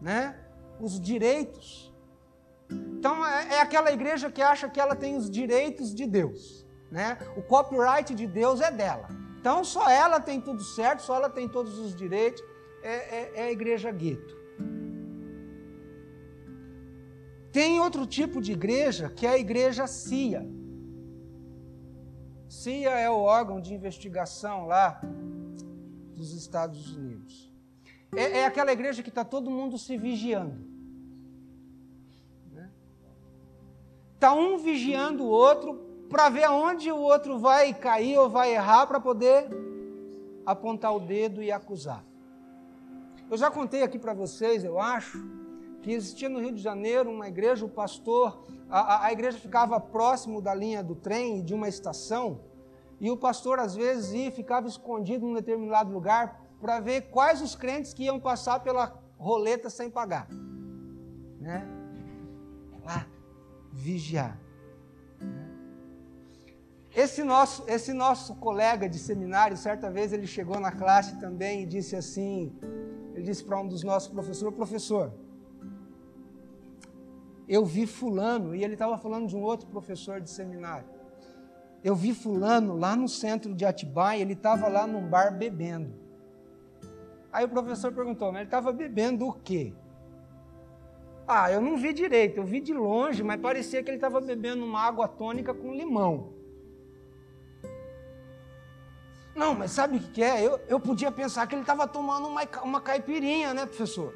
né, 0.02 0.36
os 0.80 1.00
direitos. 1.00 1.94
Então 2.70 3.26
é, 3.26 3.56
é 3.56 3.62
aquela 3.62 3.92
igreja 3.92 4.32
que 4.32 4.42
acha 4.42 4.68
que 4.68 4.80
ela 4.80 4.96
tem 4.96 5.16
os 5.16 5.30
direitos 5.30 5.94
de 5.94 6.08
Deus, 6.08 6.66
né? 6.92 7.18
O 7.38 7.42
copyright 7.42 8.14
de 8.14 8.28
Deus 8.28 8.60
é 8.60 8.70
dela. 8.70 9.08
Então 9.40 9.64
só 9.64 9.90
ela 9.90 10.20
tem 10.20 10.40
tudo 10.42 10.62
certo, 10.62 11.02
só 11.02 11.16
ela 11.16 11.30
tem 11.30 11.48
todos 11.48 11.80
os 11.80 11.96
direitos. 11.96 12.44
É, 12.84 12.94
é, 12.94 13.32
é 13.36 13.44
a 13.44 13.52
igreja 13.52 13.90
gueto. 13.92 14.36
Tem 17.52 17.80
outro 17.80 18.06
tipo 18.06 18.42
de 18.42 18.52
igreja 18.52 19.10
que 19.10 19.26
é 19.26 19.30
a 19.32 19.38
igreja 19.38 19.88
CIA. 19.88 20.46
CIA 22.50 22.92
é 23.00 23.10
o 23.10 23.20
órgão 23.20 23.62
de 23.62 23.74
investigação 23.74 24.66
lá 24.66 25.02
dos 26.16 26.34
Estados 26.34 26.96
Unidos. 26.96 27.52
É, 28.16 28.40
é 28.40 28.46
aquela 28.46 28.74
igreja 28.74 29.02
que 29.02 29.10
está 29.10 29.24
todo 29.24 29.50
mundo 29.50 29.78
se 29.78 29.98
vigiando. 29.98 30.70
Está 34.16 34.36
né? 34.36 34.42
um 34.42 34.58
vigiando 34.58 35.24
o 35.24 35.30
outro 35.30 35.91
para 36.12 36.28
ver 36.28 36.44
aonde 36.44 36.92
o 36.92 36.98
outro 36.98 37.40
vai 37.40 37.74
cair 37.74 38.18
ou 38.18 38.30
vai 38.30 38.54
errar 38.54 38.86
para 38.86 39.00
poder 39.00 39.48
apontar 40.46 40.94
o 40.94 41.00
dedo 41.00 41.42
e 41.42 41.50
acusar. 41.52 42.04
Eu 43.30 43.38
já 43.38 43.50
contei 43.50 43.82
aqui 43.82 43.98
para 43.98 44.14
vocês, 44.14 44.66
eu 44.66 44.78
acho, 44.78 45.18
que 45.82 45.94
existia 45.94 46.28
no 46.28 46.40
Rio 46.40 46.52
de 46.52 46.62
Janeiro 46.62 47.10
uma 47.10 47.30
igreja, 47.30 47.66
o 47.66 47.70
pastor, 47.70 48.46
a, 48.70 49.06
a 49.06 49.14
igreja 49.14 49.38
ficava 49.38 49.80
próximo 49.80 50.42
da 50.42 50.54
linha 50.54 50.84
do 50.84 50.96
trem 50.96 51.42
de 51.42 51.54
uma 51.54 51.70
estação, 51.70 52.42
e 53.00 53.10
o 53.10 53.16
pastor 53.16 53.58
às 53.58 53.74
vezes 53.74 54.12
ia 54.12 54.32
ficava 54.32 54.68
escondido 54.68 55.26
em 55.26 55.32
um 55.32 55.34
determinado 55.34 55.94
lugar 55.94 56.42
para 56.60 56.82
ver 56.82 57.04
quais 57.10 57.42
os 57.42 57.56
crentes 57.56 57.94
que 57.94 58.04
iam 58.04 58.20
passar 58.20 58.60
pela 58.60 59.00
roleta 59.18 59.70
sem 59.70 59.90
pagar. 59.90 60.28
Né? 61.40 61.66
Lá, 62.84 63.08
vigiar. 63.72 64.38
Né? 65.20 65.51
Esse 66.94 67.24
nosso, 67.24 67.64
esse 67.68 67.94
nosso 67.94 68.36
colega 68.36 68.90
de 68.90 69.00
seminário, 69.00 69.56
certa 69.56 69.90
vez 69.90 70.12
ele 70.12 70.28
chegou 70.28 70.60
na 70.60 70.74
classe 70.74 71.18
também 71.20 71.64
e 71.64 71.66
disse 71.66 71.96
assim, 71.96 72.54
ele 73.14 73.24
disse 73.24 73.44
para 73.44 73.58
um 73.58 73.68
dos 73.68 73.82
nossos 73.82 74.10
professores, 74.10 74.54
professor, 74.54 75.14
eu 77.48 77.66
vi 77.66 77.88
fulano, 77.88 78.54
e 78.54 78.64
ele 78.64 78.74
estava 78.74 78.98
falando 78.98 79.28
de 79.28 79.36
um 79.38 79.42
outro 79.42 79.68
professor 79.68 80.20
de 80.20 80.30
seminário, 80.30 80.86
eu 81.82 81.96
vi 81.96 82.14
fulano 82.14 82.76
lá 82.76 82.94
no 82.94 83.08
centro 83.08 83.56
de 83.56 83.66
Atibaia, 83.66 84.22
ele 84.22 84.34
estava 84.34 84.68
lá 84.68 84.86
num 84.86 85.08
bar 85.08 85.38
bebendo. 85.38 85.94
Aí 87.32 87.46
o 87.46 87.50
professor 87.50 87.94
perguntou, 87.94 88.28
mas 88.34 88.42
ele 88.42 88.48
estava 88.48 88.74
bebendo 88.74 89.26
o 89.26 89.34
quê? 89.34 89.74
Ah, 91.26 91.50
eu 91.50 91.62
não 91.62 91.78
vi 91.78 91.94
direito, 91.94 92.38
eu 92.38 92.44
vi 92.44 92.60
de 92.60 92.74
longe, 92.74 93.24
mas 93.24 93.40
parecia 93.40 93.82
que 93.82 93.90
ele 93.90 93.98
estava 93.98 94.20
bebendo 94.20 94.66
uma 94.66 94.82
água 94.82 95.08
tônica 95.08 95.54
com 95.54 95.74
limão. 95.74 96.41
Não, 99.36 99.54
mas 99.56 99.72
sabe 99.72 99.98
o 99.98 100.00
que 100.00 100.22
é? 100.22 100.46
Eu, 100.46 100.60
eu 100.68 100.80
podia 100.80 101.12
pensar 101.12 101.48
que 101.48 101.56
ele 101.56 101.62
estava 101.62 101.88
tomando 101.88 102.28
uma, 102.28 102.42
uma 102.64 102.82
caipirinha, 102.82 103.54
né, 103.54 103.66
professor? 103.66 104.14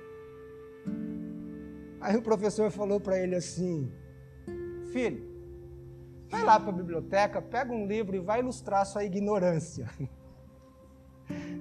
Aí 2.01 2.15
o 2.17 2.21
professor 2.21 2.69
falou 2.69 2.99
para 2.99 3.17
ele 3.17 3.35
assim: 3.35 3.91
Filho, 4.91 5.25
vai 6.29 6.43
lá 6.43 6.59
para 6.59 6.69
a 6.69 6.73
biblioteca, 6.73 7.41
pega 7.41 7.71
um 7.71 7.87
livro 7.87 8.15
e 8.15 8.19
vai 8.19 8.39
ilustrar 8.39 8.85
sua 8.85 9.03
ignorância. 9.03 9.89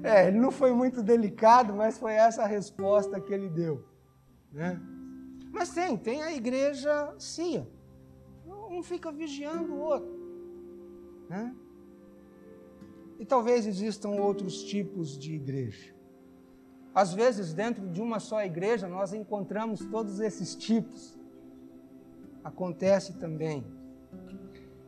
É, 0.03 0.29
ele 0.29 0.39
não 0.39 0.51
foi 0.51 0.75
muito 0.75 1.03
delicado, 1.03 1.73
mas 1.73 1.97
foi 1.97 2.13
essa 2.13 2.43
a 2.43 2.47
resposta 2.47 3.19
que 3.19 3.33
ele 3.33 3.49
deu. 3.49 3.83
Né? 4.53 4.79
Mas 5.51 5.71
tem, 5.71 5.97
tem 5.97 6.23
a 6.23 6.35
igreja 6.35 7.15
cia. 7.19 7.67
Um 8.47 8.83
fica 8.83 9.11
vigiando 9.11 9.73
o 9.73 9.79
outro. 9.79 10.15
Né? 11.31 11.55
E 13.19 13.25
talvez 13.25 13.67
existam 13.67 14.11
outros 14.11 14.63
tipos 14.63 15.19
de 15.19 15.35
igreja. 15.35 15.95
Às 16.95 17.13
vezes, 17.13 17.53
dentro 17.53 17.89
de 17.89 18.01
uma 18.01 18.21
só 18.21 18.43
igreja, 18.43 18.89
nós 18.89 19.13
encontramos 19.13 19.81
todos 19.87 20.21
esses 20.21 20.55
tipos. 20.55 21.19
Acontece 22.43 23.15
também. 23.15 23.65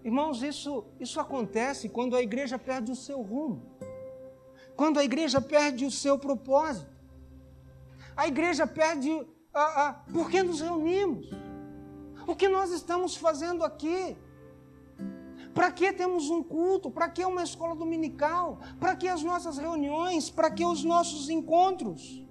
Irmãos, 0.04 0.42
isso, 0.42 0.84
isso 1.00 1.18
acontece 1.18 1.88
quando 1.88 2.14
a 2.14 2.22
igreja 2.22 2.58
perde 2.58 2.92
o 2.92 2.96
seu 2.96 3.22
rumo 3.22 3.76
quando 4.76 4.98
a 4.98 5.04
igreja 5.04 5.40
perde 5.40 5.86
o 5.86 5.90
seu 5.90 6.18
propósito. 6.18 6.94
A 8.14 8.28
igreja 8.28 8.66
perde 8.66 9.10
a, 9.52 9.88
a, 9.88 9.92
por 10.12 10.30
que 10.30 10.42
nos 10.42 10.60
reunimos? 10.60 11.30
O 12.26 12.36
que 12.36 12.48
nós 12.48 12.70
estamos 12.70 13.16
fazendo 13.16 13.64
aqui? 13.64 14.16
Para 15.56 15.72
que 15.72 15.90
temos 15.90 16.28
um 16.28 16.42
culto? 16.42 16.90
Para 16.90 17.08
que 17.08 17.24
uma 17.24 17.42
escola 17.42 17.74
dominical? 17.74 18.60
Para 18.78 18.94
que 18.94 19.08
as 19.08 19.22
nossas 19.22 19.56
reuniões? 19.56 20.28
Para 20.28 20.50
que 20.50 20.62
os 20.62 20.84
nossos 20.84 21.30
encontros? 21.30 22.22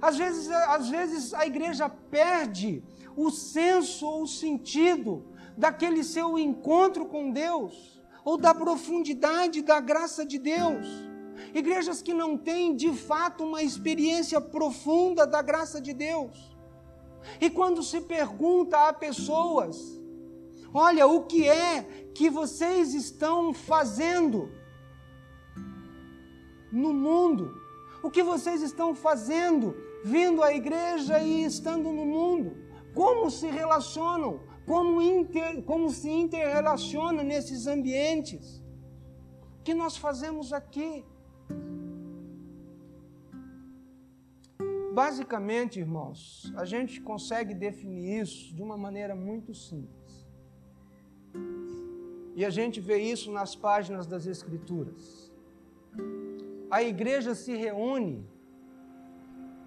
Às 0.00 0.16
vezes, 0.16 0.48
às 0.48 0.88
vezes 0.88 1.34
a 1.34 1.44
igreja 1.44 1.88
perde 1.88 2.84
o 3.16 3.30
senso 3.30 4.06
ou 4.06 4.22
o 4.22 4.28
sentido 4.28 5.26
daquele 5.58 6.04
seu 6.04 6.38
encontro 6.38 7.06
com 7.06 7.32
Deus, 7.32 8.00
ou 8.24 8.36
da 8.36 8.54
profundidade 8.54 9.60
da 9.60 9.80
graça 9.80 10.24
de 10.24 10.38
Deus. 10.38 10.86
Igrejas 11.52 12.00
que 12.00 12.14
não 12.14 12.38
têm 12.38 12.76
de 12.76 12.92
fato 12.92 13.42
uma 13.42 13.60
experiência 13.60 14.40
profunda 14.40 15.26
da 15.26 15.42
graça 15.42 15.80
de 15.80 15.92
Deus. 15.92 16.56
E 17.40 17.50
quando 17.50 17.82
se 17.82 18.00
pergunta 18.00 18.88
a 18.88 18.92
pessoas, 18.92 20.00
olha, 20.72 21.06
o 21.06 21.24
que 21.24 21.48
é 21.48 21.82
que 22.14 22.30
vocês 22.30 22.94
estão 22.94 23.52
fazendo 23.52 24.50
no 26.70 26.92
mundo? 26.92 27.60
O 28.02 28.10
que 28.10 28.22
vocês 28.22 28.62
estão 28.62 28.94
fazendo 28.94 29.76
vindo 30.04 30.42
à 30.42 30.52
igreja 30.54 31.20
e 31.20 31.44
estando 31.44 31.92
no 31.92 32.04
mundo? 32.04 32.56
Como 32.94 33.30
se 33.30 33.46
relacionam? 33.46 34.40
Como, 34.66 35.00
inter, 35.02 35.62
como 35.62 35.90
se 35.90 36.08
interrelaciona 36.10 37.22
nesses 37.22 37.66
ambientes? 37.66 38.62
O 39.60 39.62
que 39.62 39.74
nós 39.74 39.96
fazemos 39.96 40.52
aqui? 40.52 41.04
Basicamente, 44.92 45.80
irmãos, 45.80 46.52
a 46.54 46.64
gente 46.64 47.00
consegue 47.00 47.54
definir 47.54 48.20
isso 48.20 48.54
de 48.54 48.62
uma 48.62 48.76
maneira 48.76 49.14
muito 49.14 49.54
simples. 49.54 50.01
E 52.34 52.44
a 52.44 52.50
gente 52.50 52.80
vê 52.80 52.98
isso 52.98 53.30
nas 53.30 53.54
páginas 53.54 54.06
das 54.06 54.26
Escrituras. 54.26 55.32
A 56.70 56.82
igreja 56.82 57.34
se 57.34 57.54
reúne 57.54 58.26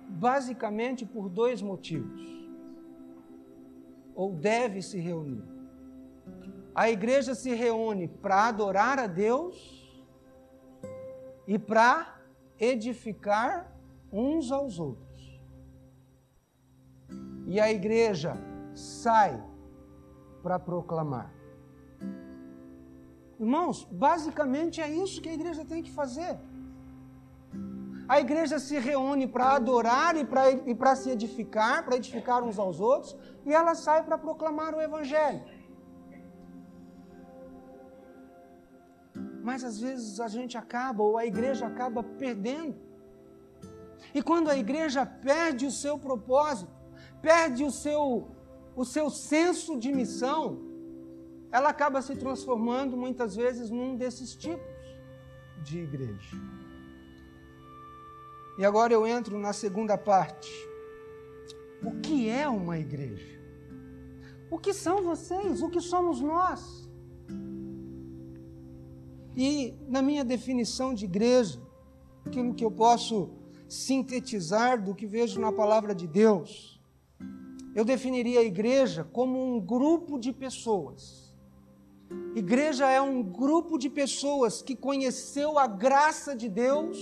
basicamente 0.07 1.05
por 1.05 1.29
dois 1.29 1.62
motivos. 1.62 2.22
Ou 4.15 4.31
deve 4.31 4.81
se 4.81 5.00
reunir. 5.00 5.43
A 6.74 6.89
igreja 6.89 7.36
se 7.36 7.53
reúne 7.53 8.07
para 8.07 8.48
adorar 8.48 8.98
a 9.00 9.07
Deus 9.07 9.55
e 11.48 11.60
para 11.60 12.19
edificar 12.60 13.72
uns 14.12 14.51
aos 14.51 14.79
outros 14.79 15.05
e 17.48 17.60
a 17.60 17.72
igreja 17.72 18.34
sai 18.74 19.41
para 20.41 20.60
proclamar. 20.60 21.35
Irmãos, 23.39 23.84
basicamente 23.92 24.80
é 24.82 24.89
isso 24.89 25.22
que 25.22 25.30
a 25.30 25.34
igreja 25.34 25.65
tem 25.65 25.84
que 25.84 25.92
fazer. 25.92 26.38
A 28.08 28.20
igreja 28.20 28.60
se 28.60 28.77
reúne 28.77 29.27
para 29.27 29.54
adorar 29.54 30.15
e 30.15 30.75
para 30.75 30.96
se 30.96 31.10
edificar, 31.10 31.84
para 31.84 31.96
edificar 31.96 32.44
uns 32.44 32.60
aos 32.60 32.80
outros, 32.80 33.15
e 33.46 33.54
ela 33.54 33.74
sai 33.74 34.04
para 34.04 34.18
proclamar 34.18 34.75
o 34.75 34.82
Evangelho. 34.82 35.44
Mas 39.44 39.63
às 39.63 39.80
vezes 39.80 40.20
a 40.20 40.27
gente 40.27 40.58
acaba, 40.58 41.04
ou 41.04 41.18
a 41.18 41.25
igreja 41.25 41.65
acaba 41.65 42.04
perdendo. 42.04 42.75
E 44.13 44.22
quando 44.22 44.50
a 44.50 44.58
igreja 44.58 45.06
perde 45.06 45.65
o 45.65 45.72
seu 45.72 45.98
propósito, 45.98 46.72
perde 47.22 47.64
o 47.64 47.72
seu, 47.72 48.27
o 48.75 48.86
seu 48.86 49.09
senso 49.09 49.77
de 49.77 49.92
missão, 49.92 50.75
ela 51.55 51.70
acaba 51.70 52.01
se 52.01 52.13
transformando 52.18 52.98
muitas 52.98 53.33
vezes 53.33 53.70
num 53.70 53.96
desses 53.96 54.35
tipos 54.35 54.75
de 55.63 55.79
igreja. 55.79 56.35
E 58.57 58.65
agora 58.65 58.91
eu 58.91 59.07
entro 59.07 59.39
na 59.39 59.53
segunda 59.53 59.98
parte. 59.98 60.51
O 61.81 61.91
que 62.01 62.27
é 62.27 62.46
uma 62.50 62.77
igreja? 62.77 63.39
O 64.51 64.59
que 64.59 64.74
são 64.74 65.01
vocês? 65.01 65.61
O 65.61 65.70
que 65.70 65.79
somos 65.79 66.20
nós? 66.20 66.89
E 69.33 69.74
na 69.87 70.01
minha 70.01 70.25
definição 70.25 70.94
de 70.94 71.05
igreja, 71.05 71.61
aquilo 72.25 72.53
que 72.53 72.65
eu 72.65 72.72
posso 72.72 73.29
sintetizar 73.70 74.83
do 74.83 74.94
que 74.94 75.07
vejo 75.07 75.39
na 75.39 75.53
palavra 75.53 75.96
de 75.96 76.05
Deus, 76.05 76.81
eu 77.74 77.85
definiria 77.85 78.41
a 78.41 78.44
igreja 78.44 79.05
como 79.05 79.55
um 79.55 79.57
grupo 79.57 80.20
de 80.20 80.33
pessoas. 80.33 81.25
Igreja 82.36 82.90
é 82.90 83.00
um 83.00 83.24
grupo 83.24 83.78
de 83.78 83.90
pessoas 83.90 84.62
que 84.62 84.75
conheceu 84.75 85.58
a 85.58 85.68
graça 85.68 86.36
de 86.36 86.50
Deus 86.50 86.98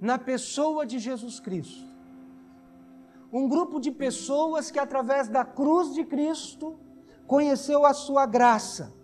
na 0.00 0.16
pessoa 0.18 0.86
de 0.86 0.98
Jesus 0.98 1.40
Cristo. 1.40 1.86
Um 3.32 3.48
grupo 3.48 3.80
de 3.80 3.90
pessoas 3.90 4.70
que, 4.70 4.78
através 4.78 5.28
da 5.28 5.44
cruz 5.44 5.92
de 5.94 6.04
Cristo, 6.04 6.78
conheceu 7.26 7.84
a 7.84 7.92
sua 7.92 8.24
graça, 8.24 8.94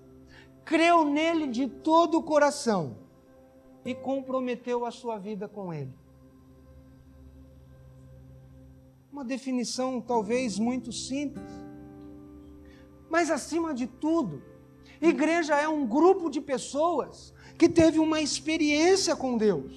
creu 0.64 1.04
nele 1.04 1.46
de 1.48 1.68
todo 1.68 2.18
o 2.18 2.22
coração 2.22 2.96
e 3.84 3.94
comprometeu 3.94 4.86
a 4.86 4.90
sua 4.90 5.18
vida 5.18 5.46
com 5.46 5.74
ele. 5.74 5.92
Uma 9.12 9.24
definição 9.24 10.00
talvez 10.00 10.58
muito 10.58 10.90
simples. 10.90 11.52
Mas 13.10 13.30
acima 13.30 13.74
de 13.74 13.86
tudo, 13.86 14.42
igreja 15.08 15.54
é 15.56 15.68
um 15.68 15.86
grupo 15.86 16.30
de 16.30 16.40
pessoas 16.40 17.32
que 17.58 17.68
teve 17.68 17.98
uma 17.98 18.20
experiência 18.20 19.14
com 19.14 19.36
Deus, 19.36 19.72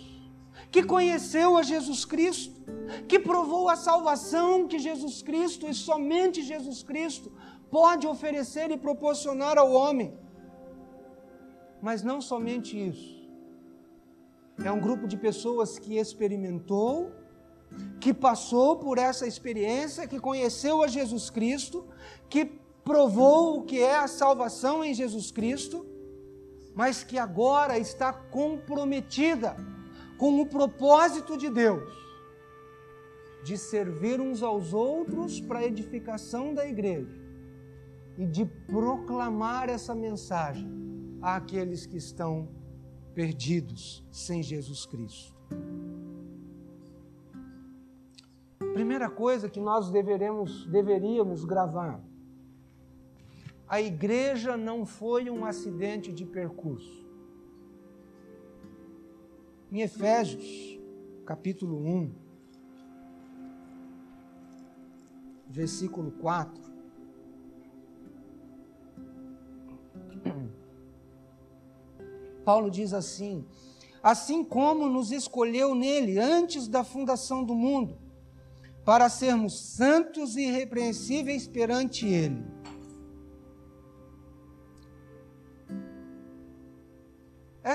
que 0.72 0.84
conheceu 0.84 1.58
a 1.58 1.63
Jesus 1.63 2.06
Cristo, 2.06 2.62
que 3.08 3.20
provou 3.20 3.70
a 3.70 3.76
salvação 3.76 4.68
que 4.68 4.80
Jesus 4.80 5.22
Cristo 5.22 5.68
e 5.68 5.74
somente 5.74 6.42
Jesus 6.42 6.84
Cristo 6.84 7.32
pode 7.70 8.08
oferecer 8.08 8.72
e 8.72 8.78
proporcionar 8.78 9.58
ao 9.58 9.72
homem. 9.72 10.13
Mas 11.82 12.02
não 12.02 12.20
somente 12.22 12.78
isso. 12.78 13.18
É 14.63 14.72
um 14.72 14.80
grupo 14.80 15.08
de 15.08 15.16
pessoas 15.16 15.78
que 15.78 15.98
experimentou 15.98 17.12
que 18.00 18.13
passou 18.13 18.78
por 18.78 18.98
essa 18.98 19.28
experiência, 19.28 20.08
que 20.08 20.20
conheceu 20.20 20.82
a 20.84 20.88
Jesus 20.88 21.30
Cristo, 21.30 21.86
que 22.30 22.46
provou 22.88 23.60
o 23.60 23.63
que 23.63 23.82
é 23.82 23.97
a 23.97 24.08
salvação 24.08 24.82
em 24.82 24.93
Jesus 24.93 25.30
Cristo, 25.30 25.86
mas 26.73 27.04
que 27.04 27.17
agora 27.17 27.78
está 27.78 28.13
comprometida 28.13 29.58
com 30.17 30.39
o 30.39 30.45
propósito 30.45 31.38
de 31.38 31.50
Deus 31.50 31.84
de 33.43 33.58
servir 33.58 34.21
uns 34.21 34.41
aos 34.41 34.73
outros 34.73 35.39
para 35.41 35.60
a 35.60 35.65
edificação 35.65 36.54
da 36.54 36.65
igreja 36.65 37.21
e 38.17 38.26
de 38.26 38.45
proclamar 38.45 39.69
essa 39.69 39.93
mensagem 39.93 40.71
àqueles 41.21 41.86
que 41.86 41.97
estão 41.97 42.47
perdidos 43.13 44.02
sem 44.12 44.41
Jesus 44.41 44.86
Cristo. 44.86 45.36
Primeira 48.73 49.10
coisa 49.10 49.50
que 49.50 49.60
nós 49.60 49.89
deveremos, 49.89 50.65
deveríamos 50.67 51.43
gravar: 51.43 52.07
a 53.67 53.82
igreja 53.82 54.56
não 54.56 54.86
foi 54.86 55.30
um 55.30 55.43
acidente 55.43 56.13
de 56.13 56.25
percurso. 56.25 57.06
Em 59.69 59.82
Efésios, 59.82 60.80
capítulo 61.25 61.77
1, 61.77 62.15
versículo 65.49 66.12
4. 66.12 66.63
Paulo 72.45 72.71
diz 72.71 72.93
assim: 72.93 73.45
Assim 74.01 74.45
como 74.45 74.88
nos 74.88 75.12
escolheu 75.12 75.75
nele 75.75 76.17
antes 76.17 76.69
da 76.69 76.86
fundação 76.86 77.43
do 77.43 77.53
mundo, 77.53 77.97
para 78.86 79.10
sermos 79.10 79.60
santos 79.60 80.38
e 80.38 80.43
irrepreensíveis 80.43 81.45
perante 81.45 82.06
Ele. 82.06 82.57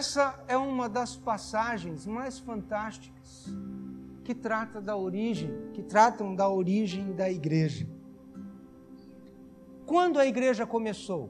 Essa 0.01 0.43
é 0.49 0.57
uma 0.57 0.89
das 0.89 1.15
passagens 1.17 2.07
mais 2.07 2.39
fantásticas 2.39 3.45
que 4.25 4.35
trata 4.35 4.81
da 4.81 4.97
origem, 4.97 5.51
que 5.75 5.83
tratam 5.83 6.35
da 6.35 6.49
origem 6.49 7.13
da 7.13 7.31
igreja. 7.31 7.87
Quando 9.85 10.19
a 10.19 10.25
igreja 10.25 10.65
começou? 10.67 11.29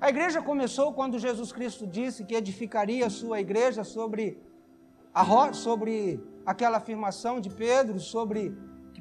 A 0.00 0.08
igreja 0.08 0.42
começou 0.42 0.94
quando 0.94 1.16
Jesus 1.16 1.52
Cristo 1.52 1.86
disse 1.86 2.24
que 2.24 2.34
edificaria 2.34 3.06
a 3.06 3.10
sua 3.10 3.40
igreja 3.40 3.84
sobre 3.84 4.42
a 5.14 5.52
sobre 5.52 6.20
aquela 6.44 6.78
afirmação 6.78 7.40
de 7.40 7.50
Pedro 7.50 8.00
sobre 8.00 8.52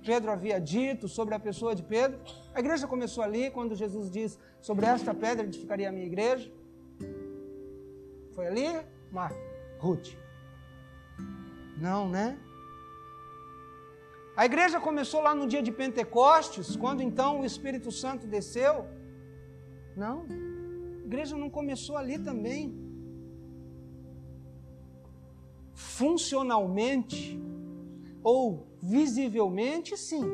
Pedro 0.06 0.32
havia 0.32 0.62
dito 0.62 1.08
sobre 1.08 1.34
a 1.34 1.40
pessoa 1.40 1.74
de 1.74 1.82
Pedro. 1.82 2.20
A 2.54 2.60
igreja 2.60 2.86
começou 2.88 3.24
ali, 3.24 3.50
quando 3.50 3.76
Jesus 3.76 4.12
diz: 4.12 4.38
Sobre 4.62 4.86
esta 4.86 5.14
pedra 5.16 5.48
edificaria 5.48 5.90
a 5.90 5.92
minha 5.92 6.06
igreja. 6.06 6.52
Foi 8.36 8.48
ali, 8.48 8.68
Marta? 9.10 9.40
Ruth? 9.80 10.10
Não, 11.78 12.10
né? 12.10 12.38
A 14.36 14.46
igreja 14.46 14.78
começou 14.82 15.22
lá 15.22 15.34
no 15.34 15.48
dia 15.48 15.64
de 15.64 15.72
Pentecostes, 15.72 16.76
quando 16.76 17.02
então 17.02 17.40
o 17.40 17.46
Espírito 17.46 17.94
Santo 17.94 18.28
desceu. 18.28 18.86
Não, 19.96 20.26
a 21.02 21.06
igreja 21.06 21.38
não 21.38 21.50
começou 21.50 21.96
ali 21.96 22.20
também. 22.20 22.78
Funcionalmente 25.74 27.42
ou 28.22 28.68
visivelmente, 28.82 29.96
sim, 29.96 30.26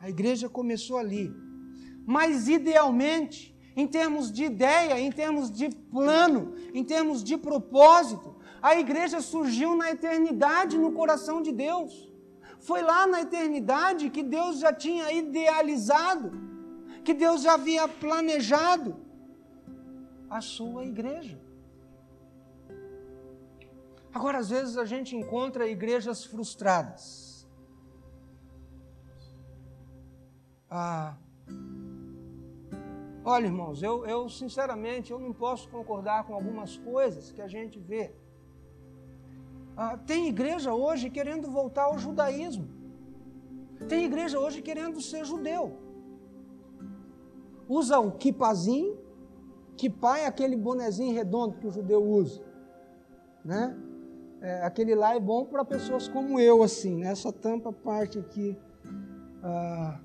a 0.00 0.08
igreja 0.08 0.48
começou 0.48 0.96
ali. 0.96 1.30
Mas 2.06 2.48
idealmente, 2.48 3.53
em 3.76 3.86
termos 3.86 4.30
de 4.30 4.44
ideia, 4.44 4.98
em 5.00 5.10
termos 5.10 5.50
de 5.50 5.68
plano, 5.68 6.54
em 6.72 6.84
termos 6.84 7.22
de 7.24 7.36
propósito, 7.36 8.36
a 8.62 8.76
igreja 8.76 9.20
surgiu 9.20 9.76
na 9.76 9.90
eternidade 9.90 10.78
no 10.78 10.92
coração 10.92 11.42
de 11.42 11.52
Deus. 11.52 12.10
Foi 12.60 12.82
lá 12.82 13.06
na 13.06 13.20
eternidade 13.20 14.08
que 14.10 14.22
Deus 14.22 14.58
já 14.58 14.72
tinha 14.72 15.12
idealizado, 15.12 16.32
que 17.04 17.12
Deus 17.12 17.42
já 17.42 17.54
havia 17.54 17.86
planejado 17.86 18.96
a 20.30 20.40
sua 20.40 20.84
igreja. 20.84 21.38
Agora, 24.14 24.38
às 24.38 24.48
vezes, 24.48 24.78
a 24.78 24.84
gente 24.84 25.16
encontra 25.16 25.68
igrejas 25.68 26.24
frustradas. 26.24 27.46
Ah, 30.70 31.16
olha, 33.24 33.46
irmãos, 33.46 33.82
eu, 33.82 34.04
eu 34.06 34.28
sinceramente 34.28 35.10
eu 35.10 35.18
não 35.18 35.32
posso 35.32 35.68
concordar 35.68 36.24
com 36.24 36.34
algumas 36.34 36.76
coisas 36.76 37.32
que 37.32 37.40
a 37.40 37.48
gente 37.48 37.78
vê. 37.78 38.12
Ah, 39.76 39.96
tem 39.96 40.28
igreja 40.28 40.72
hoje 40.72 41.10
querendo 41.10 41.50
voltar 41.50 41.84
ao 41.84 41.98
judaísmo. 41.98 42.68
Tem 43.88 44.04
igreja 44.04 44.38
hoje 44.38 44.62
querendo 44.62 45.00
ser 45.00 45.24
judeu. 45.24 45.78
Usa 47.68 47.98
o 47.98 48.12
kipazinho, 48.12 48.98
kipá 49.76 50.18
é 50.18 50.26
aquele 50.26 50.56
bonezinho 50.56 51.14
redondo 51.14 51.58
que 51.58 51.66
o 51.66 51.70
judeu 51.70 52.02
usa. 52.02 52.42
Né? 53.44 53.76
É, 54.40 54.62
aquele 54.62 54.94
lá 54.94 55.14
é 55.14 55.20
bom 55.20 55.44
para 55.44 55.64
pessoas 55.64 56.06
como 56.06 56.38
eu, 56.38 56.62
assim, 56.62 56.96
né? 56.96 57.08
Essa 57.10 57.32
tampa 57.32 57.72
parte 57.72 58.18
aqui. 58.18 58.56
Ah, 59.42 60.00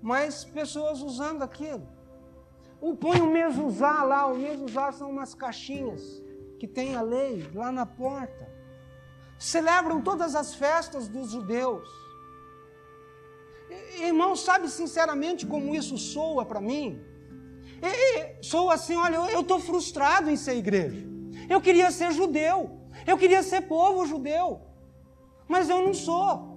mas 0.00 0.44
pessoas 0.44 1.02
usando 1.02 1.42
aquilo. 1.42 1.95
Põe 2.94 3.20
o 3.20 3.30
mesuzá 3.30 4.02
lá, 4.02 4.26
o 4.26 4.38
mesuzá 4.38 4.92
são 4.92 5.10
umas 5.10 5.34
caixinhas 5.34 6.22
que 6.58 6.68
tem 6.68 6.94
a 6.94 7.02
lei 7.02 7.50
lá 7.54 7.72
na 7.72 7.84
porta 7.84 8.56
celebram 9.38 10.00
todas 10.00 10.34
as 10.34 10.54
festas 10.54 11.08
dos 11.08 11.30
judeus. 11.30 11.88
Irmão, 14.00 14.36
sabe 14.36 14.68
sinceramente 14.68 15.46
como 15.46 15.74
isso 15.74 15.98
soa 15.98 16.44
para 16.44 16.60
mim? 16.60 17.00
E, 17.82 18.42
soa 18.42 18.74
assim: 18.74 18.96
olha, 18.96 19.16
eu 19.16 19.40
estou 19.40 19.58
frustrado 19.60 20.30
em 20.30 20.36
ser 20.36 20.56
igreja. 20.56 21.06
Eu 21.48 21.60
queria 21.60 21.90
ser 21.90 22.12
judeu, 22.12 22.80
eu 23.06 23.18
queria 23.18 23.42
ser 23.42 23.62
povo 23.62 24.06
judeu, 24.06 24.60
mas 25.48 25.68
eu 25.68 25.82
não 25.82 25.92
sou. 25.92 26.55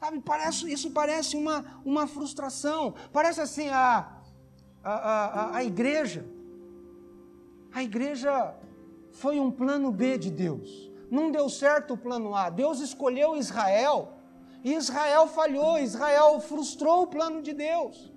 Sabe, 0.00 0.18
parece, 0.22 0.72
isso 0.72 0.90
parece 0.92 1.36
uma, 1.36 1.62
uma 1.84 2.06
frustração. 2.06 2.94
Parece 3.12 3.42
assim: 3.42 3.68
a, 3.68 4.08
a, 4.82 4.92
a, 4.92 5.56
a 5.56 5.64
igreja, 5.64 6.24
a 7.70 7.82
igreja 7.82 8.54
foi 9.12 9.38
um 9.38 9.50
plano 9.50 9.92
B 9.92 10.16
de 10.16 10.30
Deus. 10.30 10.90
Não 11.10 11.30
deu 11.30 11.50
certo 11.50 11.94
o 11.94 11.98
plano 11.98 12.34
A. 12.34 12.48
Deus 12.48 12.80
escolheu 12.80 13.36
Israel 13.36 14.14
e 14.64 14.74
Israel 14.74 15.26
falhou, 15.26 15.78
Israel 15.78 16.40
frustrou 16.40 17.02
o 17.02 17.06
plano 17.06 17.42
de 17.42 17.52
Deus. 17.52 18.10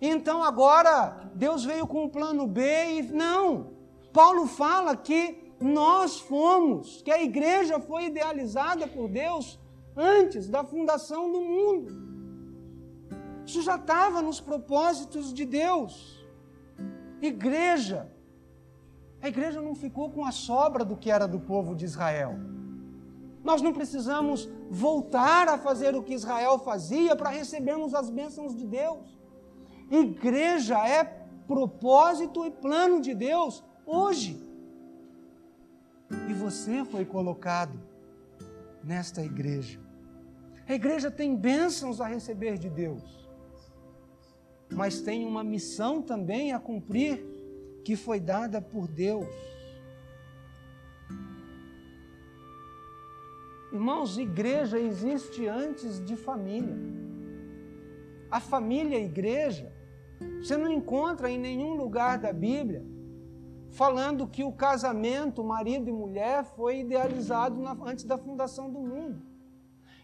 Então 0.00 0.44
agora 0.44 1.30
Deus 1.34 1.64
veio 1.64 1.86
com 1.86 2.04
o 2.04 2.10
plano 2.10 2.46
B 2.46 2.62
e 2.98 3.02
não. 3.02 3.72
Paulo 4.12 4.46
fala 4.46 4.96
que 4.96 5.52
nós 5.60 6.20
fomos, 6.20 7.02
que 7.02 7.10
a 7.10 7.22
igreja 7.22 7.80
foi 7.80 8.06
idealizada 8.06 8.86
por 8.86 9.08
Deus 9.08 9.59
antes 9.96 10.48
da 10.48 10.64
fundação 10.64 11.30
do 11.30 11.40
mundo. 11.40 12.10
Isso 13.44 13.62
já 13.62 13.76
estava 13.76 14.22
nos 14.22 14.40
propósitos 14.40 15.32
de 15.32 15.44
Deus. 15.44 16.24
Igreja 17.20 18.10
a 19.22 19.28
igreja 19.28 19.60
não 19.60 19.74
ficou 19.74 20.10
com 20.10 20.24
a 20.24 20.32
sobra 20.32 20.84
do 20.84 20.96
que 20.96 21.10
era 21.10 21.28
do 21.28 21.38
povo 21.38 21.74
de 21.74 21.84
Israel. 21.84 22.38
Nós 23.44 23.60
não 23.60 23.72
precisamos 23.72 24.48
voltar 24.70 25.48
a 25.48 25.58
fazer 25.58 25.94
o 25.94 26.02
que 26.02 26.14
Israel 26.14 26.58
fazia 26.58 27.14
para 27.14 27.28
recebermos 27.28 27.94
as 27.94 28.08
bênçãos 28.08 28.54
de 28.54 28.66
Deus. 28.66 29.18
Igreja 29.90 30.78
é 30.88 31.04
propósito 31.46 32.46
e 32.46 32.50
plano 32.50 33.00
de 33.00 33.14
Deus 33.14 33.62
hoje. 33.84 34.42
E 36.28 36.32
você 36.32 36.84
foi 36.84 37.04
colocado 37.04 37.78
nesta 38.82 39.22
igreja. 39.22 39.78
A 40.68 40.74
igreja 40.74 41.10
tem 41.10 41.36
bênçãos 41.36 42.00
a 42.00 42.06
receber 42.06 42.58
de 42.58 42.70
Deus, 42.70 43.28
mas 44.72 45.00
tem 45.00 45.26
uma 45.26 45.42
missão 45.42 46.00
também 46.00 46.52
a 46.52 46.60
cumprir 46.60 47.24
que 47.84 47.96
foi 47.96 48.20
dada 48.20 48.60
por 48.60 48.86
Deus. 48.86 49.26
Irmãos, 53.72 54.18
igreja 54.18 54.78
existe 54.78 55.46
antes 55.46 56.04
de 56.04 56.16
família. 56.16 56.76
A 58.30 58.40
família 58.40 58.98
e 58.98 59.04
igreja, 59.04 59.72
você 60.40 60.56
não 60.56 60.72
encontra 60.72 61.30
em 61.30 61.38
nenhum 61.38 61.74
lugar 61.74 62.18
da 62.18 62.32
Bíblia 62.32 62.84
falando 63.70 64.26
que 64.26 64.44
o 64.44 64.52
casamento, 64.52 65.42
marido 65.42 65.88
e 65.88 65.92
mulher, 65.92 66.44
foi 66.44 66.80
idealizado 66.80 67.60
na, 67.60 67.76
antes 67.84 68.04
da 68.04 68.18
fundação 68.18 68.70
do 68.70 68.80
mundo. 68.80 69.22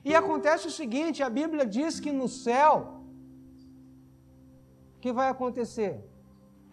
E 0.05 0.15
acontece 0.15 0.67
o 0.69 0.71
seguinte: 0.71 1.23
a 1.23 1.31
Bíblia 1.31 1.67
diz 1.67 2.01
que 2.01 2.13
no 2.13 2.29
céu, 2.29 3.03
o 4.97 5.01
que 5.01 5.13
vai 5.13 5.29
acontecer? 5.29 6.03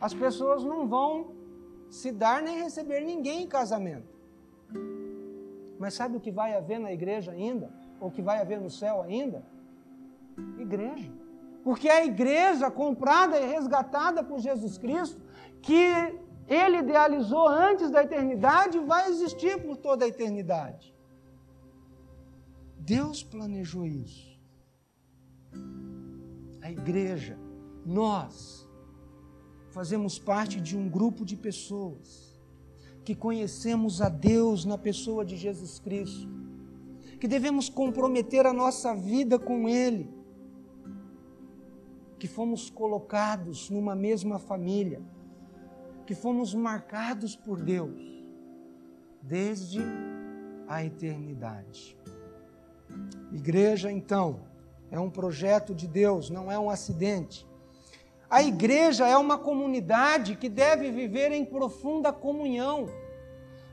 as 0.03 0.13
pessoas 0.13 0.65
não 0.65 0.85
vão 0.85 1.31
se 1.89 2.11
dar 2.11 2.41
nem 2.41 2.61
receber 2.61 2.99
ninguém 3.05 3.43
em 3.43 3.47
casamento. 3.47 4.13
Mas 5.79 5.93
sabe 5.93 6.17
o 6.17 6.19
que 6.19 6.29
vai 6.29 6.53
haver 6.53 6.77
na 6.77 6.91
igreja 6.91 7.31
ainda? 7.31 7.71
Ou 8.01 8.11
que 8.11 8.21
vai 8.21 8.41
haver 8.41 8.59
no 8.59 8.69
céu 8.69 9.01
ainda? 9.01 9.45
Igreja. 10.59 11.09
Porque 11.63 11.87
a 11.87 12.03
igreja 12.03 12.69
comprada 12.69 13.39
e 13.39 13.45
resgatada 13.45 14.21
por 14.21 14.39
Jesus 14.39 14.77
Cristo, 14.77 15.21
que 15.61 16.19
ele 16.47 16.77
idealizou 16.77 17.47
antes 17.47 17.89
da 17.89 18.03
eternidade, 18.03 18.79
vai 18.79 19.09
existir 19.09 19.61
por 19.61 19.77
toda 19.77 20.05
a 20.05 20.07
eternidade. 20.07 20.93
Deus 22.77 23.23
planejou 23.23 23.85
isso. 23.85 24.37
A 26.61 26.69
igreja, 26.71 27.37
nós, 27.85 28.67
fazemos 29.69 30.19
parte 30.19 30.59
de 30.59 30.77
um 30.77 30.89
grupo 30.89 31.25
de 31.25 31.35
pessoas 31.35 32.33
que 33.03 33.15
conhecemos 33.15 34.01
a 34.01 34.09
Deus 34.09 34.65
na 34.65 34.77
pessoa 34.77 35.25
de 35.25 35.35
Jesus 35.35 35.79
Cristo, 35.79 36.27
que 37.19 37.27
devemos 37.27 37.69
comprometer 37.69 38.45
a 38.45 38.53
nossa 38.53 38.93
vida 38.93 39.39
com 39.39 39.67
Ele, 39.67 40.09
que 42.19 42.27
fomos 42.27 42.69
colocados 42.69 43.69
numa 43.69 43.95
mesma 43.95 44.39
família, 44.39 45.01
que 46.05 46.15
fomos 46.15 46.53
marcados 46.53 47.35
por 47.35 47.61
Deus 47.61 47.99
desde 49.21 49.81
a 50.67 50.83
eternidade. 50.83 51.97
Igreja, 53.31 53.91
então, 53.91 54.41
é 54.91 54.99
um 54.99 55.09
projeto 55.09 55.73
de 55.73 55.87
Deus, 55.87 56.29
não 56.29 56.51
é 56.51 56.59
um 56.59 56.69
acidente 56.69 57.47
a 58.33 58.41
igreja 58.41 59.07
é 59.07 59.15
uma 59.15 59.37
comunidade 59.37 60.35
que 60.35 60.49
deve 60.49 60.89
viver 60.89 61.31
em 61.31 61.45
profunda 61.45 62.11
comunhão. 62.11 62.89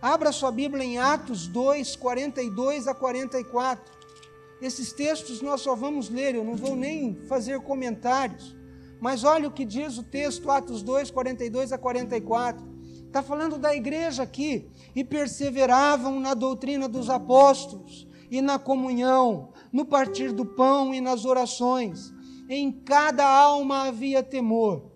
Abra 0.03 0.33
sua 0.33 0.53
Bíblia 0.53 0.85
em 0.85 0.99
Atos 0.99 1.47
2, 1.47 1.97
42 1.97 2.87
a 2.87 2.95
44. 2.95 3.91
Esses 4.61 4.93
textos 4.93 5.41
nós 5.41 5.63
só 5.63 5.75
vamos 5.75 6.11
ler, 6.11 6.35
eu 6.35 6.45
não 6.45 6.57
vou 6.57 6.77
nem 6.77 7.15
fazer 7.27 7.59
comentários. 7.63 8.55
Mas 9.01 9.25
olha 9.25 9.49
o 9.49 9.53
que 9.53 9.65
diz 9.65 9.97
o 9.97 10.03
texto, 10.03 10.51
Atos 10.51 10.83
2, 10.83 11.11
42 11.11 11.73
a 11.73 11.79
44. 11.79 12.63
Está 13.07 13.23
falando 13.23 13.59
da 13.59 13.75
igreja 13.75 14.23
aqui. 14.23 14.67
E 14.95 15.03
perseveravam 15.03 16.21
na 16.21 16.35
doutrina 16.35 16.89
dos 16.89 17.09
apóstolos, 17.09 18.07
e 18.31 18.41
na 18.41 18.59
comunhão, 18.59 19.49
no 19.73 19.85
partir 19.85 20.33
do 20.33 20.45
pão 20.45 20.95
e 20.95 21.01
nas 21.01 21.25
orações. 21.25 22.13
Em 22.49 22.71
cada 22.71 23.27
alma 23.27 23.89
havia 23.89 24.23
temor, 24.23 24.91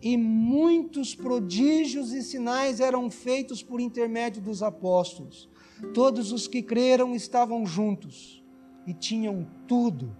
e 0.00 0.16
muitos 0.16 1.14
prodígios 1.14 2.12
e 2.12 2.22
sinais 2.22 2.80
eram 2.80 3.10
feitos 3.10 3.62
por 3.62 3.80
intermédio 3.80 4.40
dos 4.40 4.62
apóstolos. 4.62 5.48
Todos 5.92 6.32
os 6.32 6.48
que 6.48 6.62
creram 6.62 7.14
estavam 7.14 7.66
juntos 7.66 8.42
e 8.86 8.94
tinham 8.94 9.46
tudo 9.66 10.16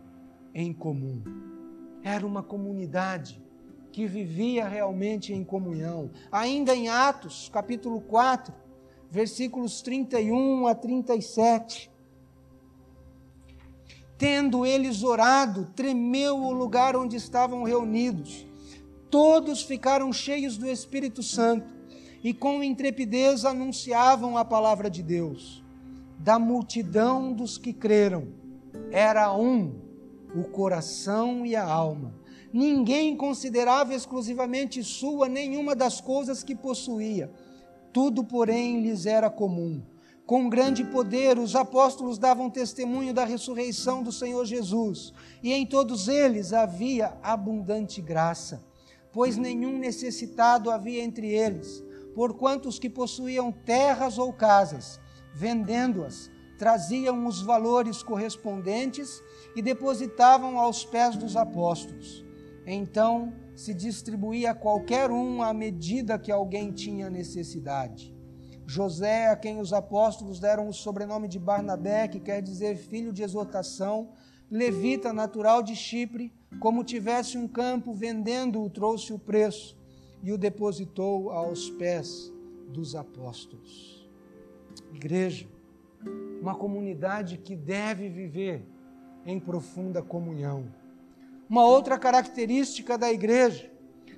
em 0.55 0.73
comum. 0.73 1.23
Era 2.09 2.27
uma 2.27 2.43
comunidade 2.43 3.39
que 3.93 4.07
vivia 4.07 4.67
realmente 4.67 5.35
em 5.35 5.45
comunhão. 5.45 6.11
Ainda 6.33 6.75
em 6.75 6.89
Atos, 6.89 7.51
capítulo 7.53 8.01
4, 8.01 8.55
versículos 9.11 9.83
31 9.83 10.67
a 10.67 10.75
37. 10.75 11.91
Tendo 14.17 14.65
eles 14.65 15.03
orado, 15.03 15.67
tremeu 15.77 16.39
o 16.39 16.51
lugar 16.51 16.97
onde 16.97 17.15
estavam 17.15 17.63
reunidos. 17.63 18.47
Todos 19.11 19.61
ficaram 19.61 20.11
cheios 20.11 20.57
do 20.57 20.67
Espírito 20.67 21.23
Santo 21.23 21.71
e 22.25 22.33
com 22.33 22.63
intrepidez 22.63 23.45
anunciavam 23.45 24.39
a 24.39 24.47
palavra 24.47 24.89
de 24.89 25.03
Deus. 25.03 25.63
Da 26.19 26.39
multidão 26.39 27.35
dos 27.35 27.59
que 27.59 27.75
creram, 27.75 28.29
era 28.91 29.31
um 29.31 29.88
o 30.35 30.45
coração 30.45 31.45
e 31.45 31.55
a 31.57 31.65
alma. 31.65 32.15
Ninguém 32.53 33.17
considerava 33.17 33.95
exclusivamente 33.95 34.83
sua 34.83 35.29
nenhuma 35.29 35.75
das 35.75 36.01
coisas 36.01 36.43
que 36.43 36.55
possuía. 36.55 37.31
Tudo, 37.93 38.25
porém, 38.25 38.81
lhes 38.81 39.07
era 39.07 39.29
comum. 39.29 39.83
Com 40.29 40.49
grande 40.49 40.85
poder, 40.85 41.39
os 41.39 41.57
apóstolos 41.57 42.19
davam 42.19 42.51
testemunho 42.51 43.15
da 43.15 43.25
ressurreição 43.25 44.03
do 44.03 44.13
Senhor 44.13 44.45
Jesus, 44.45 45.13
e 45.43 45.55
em 45.55 45.65
todos 45.65 46.07
eles 46.07 46.53
havia 46.53 47.17
abundante 47.23 48.03
graça, 48.03 48.63
pois 49.11 49.39
nenhum 49.39 49.79
necessitado 49.79 50.71
havia 50.71 51.03
entre 51.03 51.29
eles, 51.29 51.83
porquanto 52.15 52.69
os 52.69 52.79
que 52.79 52.91
possuíam 52.91 53.51
terras 53.51 54.19
ou 54.19 54.31
casas, 54.31 55.01
vendendo-as, 55.35 56.31
traziam 56.59 57.27
os 57.27 57.41
valores 57.41 58.03
correspondentes 58.03 59.23
e 59.55 59.63
depositavam 59.63 60.59
aos 60.59 60.85
pés 60.85 61.17
dos 61.17 61.37
apóstolos. 61.37 62.25
Então 62.67 63.33
se 63.55 63.73
distribuía 63.73 64.51
a 64.51 64.55
qualquer 64.55 65.11
um 65.11 65.43
à 65.43 65.55
medida 65.55 66.19
que 66.19 66.31
alguém 66.31 66.73
tinha 66.73 67.09
necessidade. 67.09 68.15
José, 68.67 69.29
a 69.29 69.37
quem 69.37 69.61
os 69.61 69.73
apóstolos 69.73 70.39
deram 70.39 70.69
o 70.69 70.75
sobrenome 70.75 71.27
de 71.27 71.39
Barnabé, 71.39 72.07
que 72.07 72.21
quer 72.21 72.43
dizer 72.43 72.77
filho 72.77 73.13
de 73.13 73.23
exortação, 73.23 74.11
levita 74.51 75.13
natural 75.13 75.63
de 75.63 75.75
Chipre, 75.75 76.33
como 76.61 76.85
tivesse 76.85 77.39
um 77.39 77.49
campo, 77.49 77.95
vendendo-o, 77.95 78.69
trouxe 78.69 79.13
o 79.13 79.19
preço 79.19 79.77
e 80.23 80.33
o 80.33 80.39
depositou 80.39 81.31
aos 81.31 81.71
pés 81.71 82.33
dos 82.69 82.95
apóstolos. 82.95 84.07
Igreja, 84.93 85.49
uma 86.41 86.55
comunidade 86.55 87.37
que 87.39 87.57
deve 87.57 88.09
viver 88.09 88.67
em 89.25 89.39
profunda 89.39 90.03
comunhão. 90.03 90.73
Uma 91.49 91.65
outra 91.65 91.99
característica 91.99 92.97
da 92.97 93.13
igreja: 93.13 93.71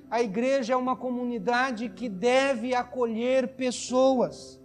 a 0.09 0.21
igreja 0.21 0.73
é 0.73 0.75
uma 0.75 0.95
comunidade 0.95 1.89
que 1.89 2.07
deve 2.07 2.75
acolher 2.75 3.55
pessoas. 3.55 4.59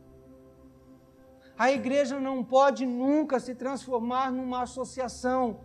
A 1.58 1.72
igreja 1.72 2.20
não 2.20 2.44
pode 2.44 2.84
nunca 2.84 3.40
se 3.40 3.54
transformar 3.54 4.30
numa 4.30 4.62
associação, 4.62 5.60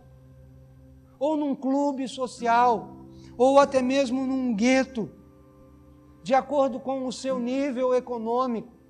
ou 1.18 1.36
num 1.36 1.54
clube 1.54 2.08
social, 2.08 2.96
ou 3.36 3.58
até 3.58 3.82
mesmo 3.82 4.26
num 4.26 4.54
gueto, 4.54 5.10
de 6.22 6.32
acordo 6.32 6.80
com 6.80 7.06
o 7.06 7.12
seu 7.12 7.38
nível 7.38 7.94
econômico 7.94 8.81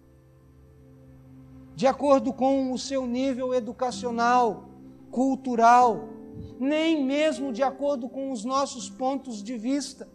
de 1.75 1.87
acordo 1.87 2.33
com 2.33 2.73
o 2.73 2.79
seu 2.79 3.07
nível 3.07 3.55
educacional, 3.55 4.69
cultural, 5.11 6.09
nem 6.59 7.05
mesmo 7.05 7.53
de 7.53 7.63
acordo 7.63 8.09
com 8.09 8.31
os 8.31 8.45
nossos 8.45 8.89
pontos 8.89 9.43
de 9.43 9.57
vista. 9.57 10.09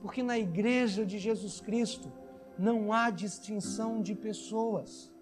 Porque 0.00 0.22
na 0.22 0.38
igreja 0.38 1.04
de 1.04 1.18
Jesus 1.18 1.60
Cristo 1.60 2.10
não 2.58 2.92
há 2.92 3.10
distinção 3.10 4.00
de 4.00 4.14
pessoas. 4.14 5.12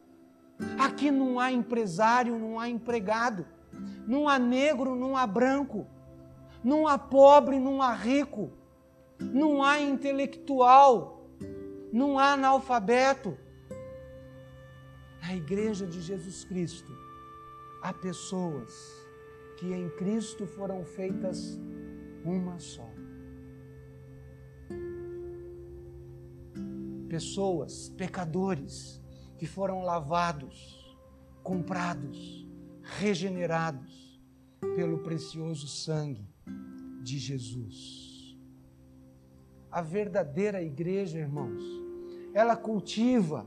Aqui 0.78 1.10
não 1.10 1.40
há 1.40 1.50
empresário, 1.50 2.38
não 2.38 2.58
há 2.58 2.68
empregado, 2.68 3.46
não 4.06 4.28
há 4.28 4.38
negro, 4.38 4.94
não 4.94 5.16
há 5.16 5.26
branco, 5.26 5.86
não 6.62 6.86
há 6.86 6.98
pobre, 6.98 7.58
não 7.58 7.80
há 7.80 7.92
rico, 7.92 8.50
não 9.18 9.62
há 9.62 9.80
intelectual, 9.80 11.26
não 11.92 12.18
há 12.18 12.32
analfabeto 12.32 13.36
na 15.20 15.35
igreja 15.35 15.87
de 15.87 16.00
Jesus 16.00 16.44
Cristo, 16.44 16.92
há 17.83 17.92
pessoas 17.92 18.72
que 19.59 19.72
em 19.72 19.88
Cristo 19.90 20.46
foram 20.46 20.85
feitas 20.85 21.59
uma 22.24 22.59
só. 22.59 22.88
Pessoas, 27.09 27.90
pecadores, 27.90 29.00
que 29.37 29.46
foram 29.46 29.83
lavados, 29.83 30.96
comprados, 31.42 32.46
regenerados 32.83 34.20
pelo 34.76 34.98
precioso 34.98 35.66
sangue 35.66 36.28
de 37.02 37.18
Jesus. 37.18 38.38
A 39.70 39.83
verdadeira 39.83 40.62
igreja, 40.62 41.18
irmãos, 41.18 41.62
ela 42.35 42.56
cultiva 42.56 43.46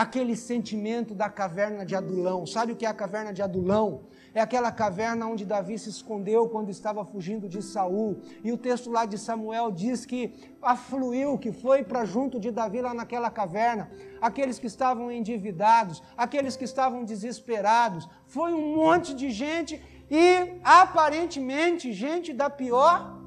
aquele 0.00 0.34
sentimento 0.34 1.14
da 1.14 1.28
caverna 1.28 1.84
de 1.84 1.94
Adulão. 1.94 2.46
Sabe 2.46 2.72
o 2.72 2.76
que 2.76 2.86
é 2.86 2.88
a 2.88 2.94
caverna 2.94 3.34
de 3.34 3.42
Adulão? 3.42 3.86
É 4.32 4.40
aquela 4.40 4.72
caverna 4.72 5.26
onde 5.26 5.44
Davi 5.44 5.78
se 5.78 5.90
escondeu 5.90 6.48
quando 6.48 6.70
estava 6.70 7.04
fugindo 7.04 7.46
de 7.46 7.60
Saul. 7.60 8.18
E 8.42 8.50
o 8.50 8.56
texto 8.56 8.90
lá 8.90 9.04
de 9.04 9.18
Samuel 9.18 9.70
diz 9.70 10.06
que 10.06 10.32
afluiu, 10.62 11.36
que 11.36 11.52
foi 11.52 11.84
para 11.84 12.06
junto 12.06 12.40
de 12.40 12.50
Davi 12.50 12.80
lá 12.80 12.94
naquela 12.94 13.30
caverna, 13.30 13.90
aqueles 14.22 14.58
que 14.58 14.68
estavam 14.68 15.12
endividados, 15.12 16.02
aqueles 16.16 16.56
que 16.56 16.64
estavam 16.64 17.04
desesperados. 17.04 18.08
Foi 18.24 18.54
um 18.54 18.74
monte 18.76 19.12
de 19.12 19.28
gente 19.30 19.82
e 20.10 20.58
aparentemente 20.64 21.92
gente 21.92 22.32
da 22.32 22.48
pior 22.48 23.20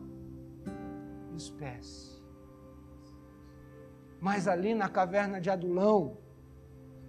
espécie. 1.38 2.20
Mas 4.20 4.48
ali 4.48 4.74
na 4.74 4.90
caverna 4.90 5.40
de 5.40 5.52
Adulão, 5.52 6.23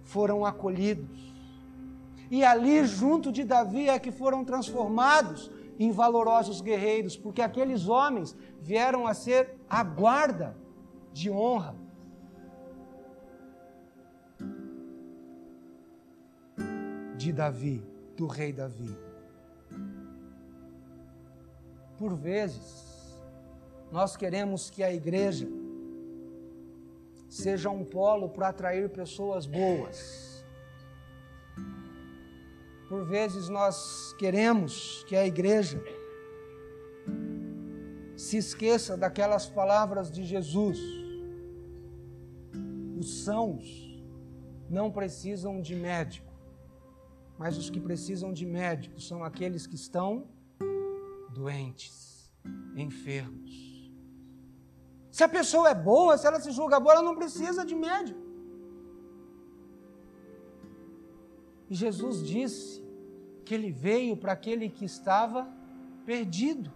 foram 0.05 0.45
acolhidos. 0.45 1.35
E 2.31 2.43
ali, 2.43 2.85
junto 2.85 3.31
de 3.31 3.43
Davi, 3.43 3.89
é 3.89 3.99
que 3.99 4.11
foram 4.11 4.45
transformados 4.45 5.51
em 5.77 5.91
valorosos 5.91 6.61
guerreiros, 6.61 7.17
porque 7.17 7.41
aqueles 7.41 7.87
homens 7.87 8.35
vieram 8.61 9.05
a 9.05 9.13
ser 9.13 9.57
a 9.69 9.83
guarda 9.83 10.55
de 11.11 11.29
honra. 11.29 11.75
De 17.17 17.33
Davi, 17.33 17.83
do 18.15 18.27
rei 18.27 18.53
Davi. 18.53 18.95
Por 21.97 22.15
vezes, 22.15 23.17
nós 23.91 24.15
queremos 24.15 24.69
que 24.69 24.83
a 24.83 24.93
igreja 24.93 25.47
seja 27.35 27.69
um 27.69 27.83
polo 27.83 28.29
para 28.29 28.47
atrair 28.47 28.89
pessoas 28.89 29.45
boas. 29.45 30.45
Por 32.87 33.05
vezes 33.05 33.49
nós 33.49 34.15
queremos 34.17 35.03
que 35.03 35.17
a 35.17 35.27
igreja 35.27 35.83
se 38.15 38.37
esqueça 38.37 38.95
daquelas 38.95 39.47
palavras 39.47 40.09
de 40.09 40.23
Jesus. 40.23 40.79
Os 42.97 43.25
sãos 43.25 44.01
não 44.69 44.89
precisam 44.89 45.61
de 45.61 45.75
médico, 45.75 46.31
mas 47.37 47.57
os 47.57 47.69
que 47.69 47.81
precisam 47.81 48.31
de 48.31 48.45
médico 48.45 49.01
são 49.01 49.25
aqueles 49.25 49.67
que 49.67 49.75
estão 49.75 50.25
doentes, 51.33 52.33
enfermos. 52.77 53.74
Se 55.15 55.23
a 55.23 55.29
pessoa 55.29 55.69
é 55.69 55.73
boa, 55.73 56.17
se 56.17 56.27
ela 56.27 56.41
se 56.41 56.51
julga 56.51 56.77
boa, 56.77 56.95
ela 56.95 57.01
não 57.01 57.15
precisa 57.15 57.65
de 57.65 57.73
médico. 57.73 58.19
E 61.69 61.73
Jesus 61.73 62.21
disse 62.21 62.83
que 63.45 63.53
ele 63.53 63.71
veio 63.71 64.17
para 64.17 64.33
aquele 64.33 64.67
que 64.69 64.83
estava 64.83 65.47
perdido. 66.05 66.69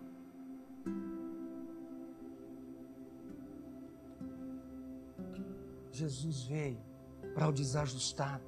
Jesus 5.91 6.43
veio 6.43 6.79
para 7.35 7.49
o 7.49 7.51
desajustado. 7.51 8.47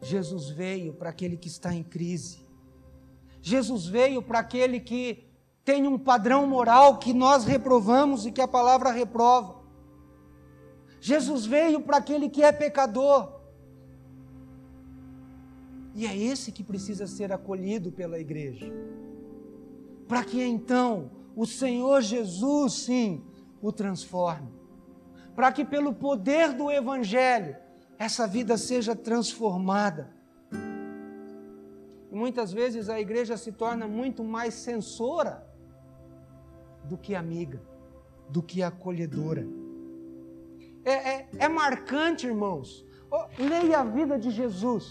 Jesus 0.00 0.48
veio 0.48 0.92
para 0.92 1.10
aquele 1.10 1.36
que 1.36 1.46
está 1.46 1.72
em 1.72 1.84
crise. 1.84 2.44
Jesus 3.40 3.86
veio 3.86 4.20
para 4.20 4.40
aquele 4.40 4.80
que 4.80 5.25
tem 5.66 5.84
um 5.88 5.98
padrão 5.98 6.46
moral 6.46 6.96
que 6.96 7.12
nós 7.12 7.44
reprovamos 7.44 8.24
e 8.24 8.30
que 8.30 8.40
a 8.40 8.46
palavra 8.46 8.92
reprova. 8.92 9.56
Jesus 11.00 11.44
veio 11.44 11.80
para 11.80 11.96
aquele 11.96 12.30
que 12.30 12.40
é 12.40 12.52
pecador. 12.52 13.40
E 15.92 16.06
é 16.06 16.16
esse 16.16 16.52
que 16.52 16.62
precisa 16.62 17.08
ser 17.08 17.32
acolhido 17.32 17.90
pela 17.90 18.16
igreja. 18.16 18.72
Para 20.06 20.22
que 20.22 20.40
então 20.40 21.10
o 21.34 21.44
Senhor 21.44 22.00
Jesus, 22.00 22.72
sim, 22.74 23.24
o 23.60 23.72
transforme. 23.72 24.52
Para 25.34 25.50
que 25.50 25.64
pelo 25.64 25.92
poder 25.92 26.52
do 26.52 26.70
Evangelho 26.70 27.56
essa 27.98 28.24
vida 28.24 28.56
seja 28.56 28.94
transformada. 28.94 30.14
Muitas 32.08 32.52
vezes 32.52 32.88
a 32.88 33.00
igreja 33.00 33.36
se 33.36 33.50
torna 33.50 33.88
muito 33.88 34.22
mais 34.22 34.54
censora 34.54 35.45
do 36.88 36.96
que 36.96 37.14
amiga, 37.14 37.60
do 38.28 38.42
que 38.42 38.62
acolhedora. 38.62 39.46
É, 40.84 40.92
é, 40.92 41.28
é 41.38 41.48
marcante, 41.48 42.26
irmãos. 42.26 42.84
Leia 43.38 43.80
a 43.80 43.84
vida 43.84 44.18
de 44.18 44.30
Jesus, 44.30 44.84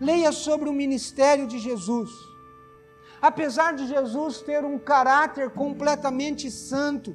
leia 0.00 0.32
sobre 0.32 0.68
o 0.68 0.72
ministério 0.72 1.46
de 1.46 1.58
Jesus. 1.58 2.10
Apesar 3.20 3.74
de 3.74 3.86
Jesus 3.86 4.40
ter 4.40 4.64
um 4.64 4.78
caráter 4.78 5.50
completamente 5.50 6.50
santo, 6.50 7.14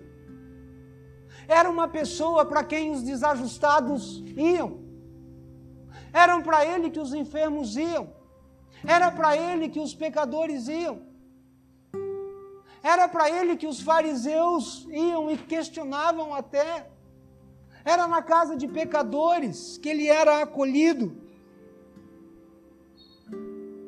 era 1.47 1.69
uma 1.69 1.87
pessoa 1.87 2.45
para 2.45 2.63
quem 2.63 2.91
os 2.91 3.01
desajustados 3.03 4.23
iam. 4.35 4.83
Eram 6.13 6.41
para 6.41 6.65
ele 6.65 6.89
que 6.89 6.99
os 6.99 7.13
enfermos 7.13 7.75
iam. 7.75 8.13
Era 8.85 9.11
para 9.11 9.35
ele 9.35 9.69
que 9.69 9.79
os 9.79 9.93
pecadores 9.93 10.67
iam. 10.67 11.01
Era 12.93 13.07
para 13.07 13.29
ele 13.29 13.57
que 13.57 13.65
os 13.65 13.79
fariseus 13.81 14.87
iam 14.91 15.31
e 15.31 15.37
questionavam 15.37 16.33
até. 16.33 16.87
Era 17.83 18.07
na 18.07 18.21
casa 18.21 18.55
de 18.55 18.67
pecadores 18.67 19.79
que 19.79 19.89
ele 19.89 20.07
era 20.07 20.41
acolhido. 20.43 21.07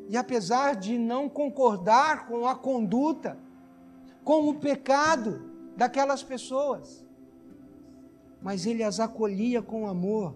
E 0.10 0.18
apesar 0.18 0.76
de 0.76 0.98
não 0.98 1.30
concordar 1.30 2.28
com 2.28 2.48
a 2.48 2.56
conduta, 2.56 3.38
com 4.24 4.50
o 4.50 4.56
pecado 4.56 5.32
daquelas 5.76 6.24
pessoas, 6.24 7.06
mas 8.42 8.66
ele 8.66 8.84
as 8.84 9.00
acolhia 9.00 9.62
com 9.62 9.88
amor 9.88 10.34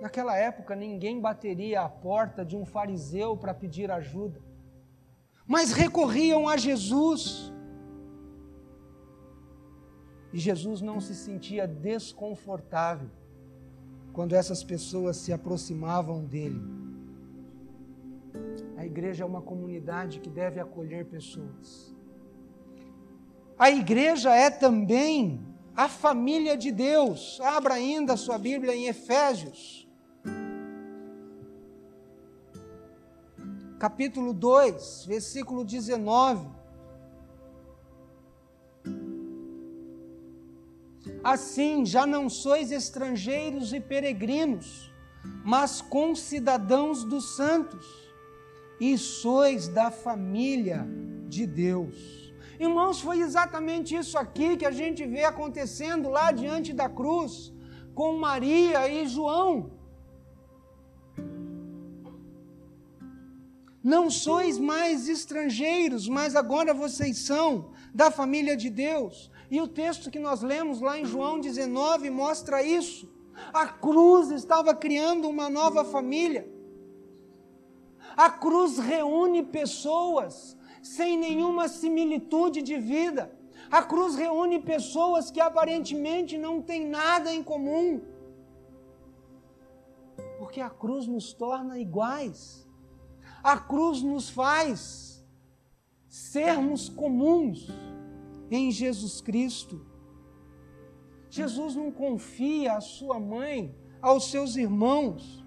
Naquela 0.00 0.36
época, 0.36 0.76
ninguém 0.76 1.20
bateria 1.20 1.80
a 1.80 1.88
porta 1.88 2.44
de 2.44 2.56
um 2.56 2.64
fariseu 2.64 3.36
para 3.36 3.54
pedir 3.54 3.90
ajuda, 3.90 4.40
mas 5.46 5.72
recorriam 5.72 6.48
a 6.48 6.56
Jesus. 6.56 7.52
E 10.32 10.38
Jesus 10.38 10.80
não 10.80 11.00
se 11.00 11.14
sentia 11.14 11.66
desconfortável 11.66 13.08
quando 14.12 14.34
essas 14.34 14.64
pessoas 14.64 15.16
se 15.16 15.32
aproximavam 15.32 16.24
dele. 16.24 16.60
A 18.76 18.84
igreja 18.84 19.24
é 19.24 19.26
uma 19.26 19.40
comunidade 19.40 20.20
que 20.20 20.28
deve 20.28 20.60
acolher 20.60 21.06
pessoas. 21.06 21.94
A 23.58 23.70
igreja 23.70 24.34
é 24.34 24.50
também 24.50 25.40
a 25.74 25.88
família 25.88 26.56
de 26.56 26.70
Deus. 26.72 27.40
Abra 27.40 27.74
ainda 27.74 28.14
a 28.14 28.16
sua 28.16 28.36
Bíblia 28.38 28.74
em 28.74 28.86
Efésios. 28.86 29.85
Capítulo 33.78 34.32
2, 34.32 35.04
versículo 35.06 35.64
19. 35.64 36.48
Assim, 41.22 41.84
já 41.84 42.06
não 42.06 42.28
sois 42.28 42.72
estrangeiros 42.72 43.72
e 43.72 43.80
peregrinos, 43.80 44.90
mas 45.44 45.80
concidadãos 45.80 47.04
dos 47.04 47.36
santos, 47.36 47.86
e 48.80 48.96
sois 48.98 49.68
da 49.68 49.90
família 49.90 50.86
de 51.28 51.46
Deus. 51.46 52.32
Irmãos, 52.58 53.00
foi 53.00 53.20
exatamente 53.20 53.94
isso 53.94 54.16
aqui 54.16 54.56
que 54.56 54.64
a 54.64 54.70
gente 54.70 55.04
vê 55.06 55.24
acontecendo 55.24 56.08
lá 56.08 56.32
diante 56.32 56.72
da 56.72 56.88
cruz, 56.88 57.52
com 57.94 58.18
Maria 58.18 58.88
e 58.88 59.06
João. 59.06 59.75
Não 63.86 64.10
sois 64.10 64.58
mais 64.58 65.08
estrangeiros, 65.08 66.08
mas 66.08 66.34
agora 66.34 66.74
vocês 66.74 67.18
são 67.18 67.70
da 67.94 68.10
família 68.10 68.56
de 68.56 68.68
Deus. 68.68 69.30
E 69.48 69.60
o 69.60 69.68
texto 69.68 70.10
que 70.10 70.18
nós 70.18 70.42
lemos 70.42 70.80
lá 70.80 70.98
em 70.98 71.04
João 71.04 71.38
19 71.38 72.10
mostra 72.10 72.64
isso. 72.64 73.08
A 73.52 73.68
cruz 73.68 74.32
estava 74.32 74.74
criando 74.74 75.28
uma 75.28 75.48
nova 75.48 75.84
família. 75.84 76.50
A 78.16 78.28
cruz 78.28 78.76
reúne 78.76 79.44
pessoas 79.44 80.56
sem 80.82 81.16
nenhuma 81.16 81.68
similitude 81.68 82.62
de 82.62 82.76
vida. 82.78 83.30
A 83.70 83.84
cruz 83.84 84.16
reúne 84.16 84.58
pessoas 84.58 85.30
que 85.30 85.38
aparentemente 85.40 86.36
não 86.36 86.60
têm 86.60 86.84
nada 86.84 87.32
em 87.32 87.40
comum. 87.40 88.00
Porque 90.40 90.60
a 90.60 90.70
cruz 90.70 91.06
nos 91.06 91.32
torna 91.32 91.78
iguais. 91.78 92.65
A 93.46 93.56
cruz 93.56 94.02
nos 94.02 94.28
faz 94.28 95.24
sermos 96.08 96.88
comuns 96.88 97.68
em 98.50 98.72
Jesus 98.72 99.20
Cristo. 99.20 99.86
Jesus 101.30 101.76
não 101.76 101.92
confia 101.92 102.72
a 102.72 102.80
sua 102.80 103.20
mãe 103.20 103.72
aos 104.02 104.32
seus 104.32 104.56
irmãos, 104.56 105.44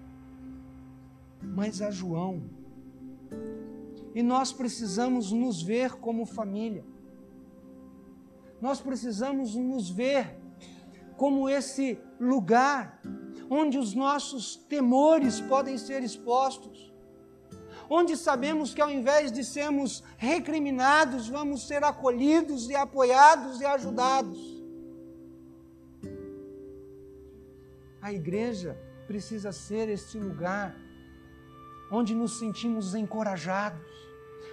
mas 1.42 1.82
a 1.82 1.90
João. 1.90 2.42
E 4.14 4.22
nós 4.22 4.50
precisamos 4.50 5.30
nos 5.30 5.60
ver 5.60 5.96
como 5.96 6.24
família. 6.24 6.86
Nós 8.62 8.80
precisamos 8.80 9.54
nos 9.54 9.90
ver 9.90 10.40
como 11.18 11.50
esse 11.50 11.98
lugar 12.18 12.98
onde 13.50 13.76
os 13.76 13.92
nossos 13.92 14.56
temores 14.56 15.38
podem 15.38 15.76
ser 15.76 16.02
expostos 16.02 16.89
onde 17.92 18.16
sabemos 18.16 18.72
que 18.72 18.80
ao 18.80 18.88
invés 18.88 19.32
de 19.32 19.42
sermos 19.44 20.04
recriminados, 20.16 21.28
vamos 21.28 21.66
ser 21.66 21.82
acolhidos 21.82 22.70
e 22.70 22.76
apoiados 22.76 23.60
e 23.60 23.66
ajudados. 23.66 24.38
A 28.00 28.12
igreja 28.12 28.78
precisa 29.08 29.50
ser 29.50 29.88
este 29.88 30.16
lugar 30.18 30.76
onde 31.90 32.14
nos 32.14 32.38
sentimos 32.38 32.94
encorajados, 32.94 33.84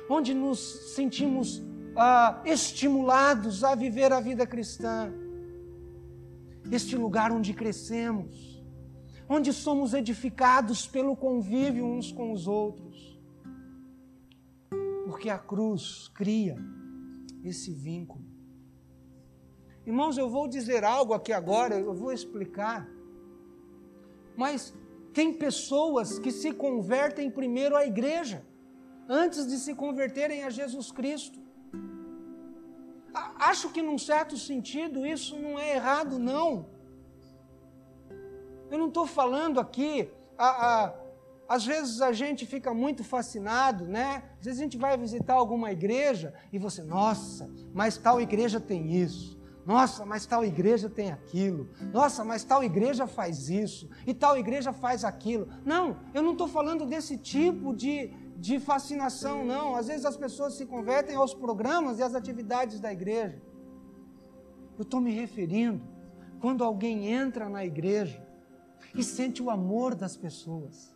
onde 0.09 0.33
nos 0.33 0.95
sentimos 0.95 1.61
ah, 1.95 2.41
estimulados 2.43 3.63
a 3.63 3.75
viver 3.75 4.11
a 4.11 4.19
vida 4.19 4.47
cristã. 4.47 5.13
Este 6.71 6.97
lugar 6.97 7.31
onde 7.31 7.53
crescemos, 7.53 8.65
onde 9.29 9.53
somos 9.53 9.93
edificados 9.93 10.87
pelo 10.87 11.15
convívio 11.15 11.85
uns 11.85 12.11
com 12.11 12.33
os 12.33 12.47
outros 12.47 12.86
porque 15.17 15.31
a 15.31 15.39
cruz 15.39 16.07
cria 16.13 16.55
esse 17.43 17.73
vínculo. 17.73 18.23
Irmãos, 19.83 20.15
eu 20.15 20.29
vou 20.29 20.47
dizer 20.47 20.83
algo 20.83 21.11
aqui 21.11 21.33
agora, 21.33 21.73
eu 21.73 21.91
vou 21.91 22.13
explicar. 22.13 22.87
Mas 24.35 24.75
tem 25.15 25.33
pessoas 25.33 26.19
que 26.19 26.31
se 26.31 26.51
convertem 26.51 27.31
primeiro 27.31 27.75
à 27.75 27.83
igreja, 27.83 28.45
antes 29.09 29.47
de 29.47 29.57
se 29.57 29.73
converterem 29.73 30.43
a 30.43 30.51
Jesus 30.51 30.91
Cristo. 30.91 31.39
Acho 33.39 33.71
que, 33.71 33.81
num 33.81 33.97
certo 33.97 34.37
sentido, 34.37 35.03
isso 35.03 35.35
não 35.35 35.57
é 35.57 35.77
errado, 35.77 36.19
não. 36.19 36.69
Eu 38.69 38.77
não 38.77 38.89
estou 38.89 39.07
falando 39.07 39.59
aqui 39.59 40.11
a, 40.37 40.49
a 40.67 41.07
às 41.49 41.65
vezes 41.65 42.01
a 42.01 42.11
gente 42.11 42.45
fica 42.45 42.71
muito 42.71 43.03
fascinado, 43.03 43.85
né? 43.85 44.26
Vezes 44.47 44.61
a 44.61 44.63
gente 44.63 44.77
vai 44.77 44.97
visitar 44.97 45.33
alguma 45.33 45.73
igreja 45.73 46.33
e 46.53 46.57
você, 46.57 46.81
nossa, 46.81 47.51
mas 47.73 47.97
tal 47.97 48.21
igreja 48.21 48.61
tem 48.61 48.93
isso. 48.93 49.37
Nossa, 49.65 50.05
mas 50.05 50.25
tal 50.25 50.45
igreja 50.45 50.89
tem 50.89 51.11
aquilo. 51.11 51.67
Nossa, 51.91 52.23
mas 52.23 52.45
tal 52.45 52.63
igreja 52.63 53.05
faz 53.05 53.49
isso. 53.49 53.89
E 54.05 54.13
tal 54.13 54.37
igreja 54.37 54.71
faz 54.71 55.03
aquilo. 55.03 55.49
Não, 55.65 55.99
eu 56.13 56.21
não 56.23 56.31
estou 56.31 56.47
falando 56.47 56.85
desse 56.85 57.17
tipo 57.17 57.75
de, 57.75 58.09
de 58.37 58.57
fascinação, 58.57 59.43
não. 59.43 59.75
Às 59.75 59.87
vezes 59.87 60.05
as 60.05 60.15
pessoas 60.15 60.53
se 60.53 60.65
convertem 60.65 61.17
aos 61.17 61.33
programas 61.33 61.99
e 61.99 62.03
às 62.03 62.15
atividades 62.15 62.79
da 62.79 62.89
igreja. 62.89 63.41
Eu 64.77 64.83
estou 64.83 65.01
me 65.01 65.11
referindo 65.11 65.83
quando 66.39 66.63
alguém 66.63 67.11
entra 67.11 67.49
na 67.49 67.65
igreja 67.65 68.25
e 68.95 69.03
sente 69.03 69.43
o 69.43 69.49
amor 69.49 69.93
das 69.93 70.15
pessoas. 70.15 70.95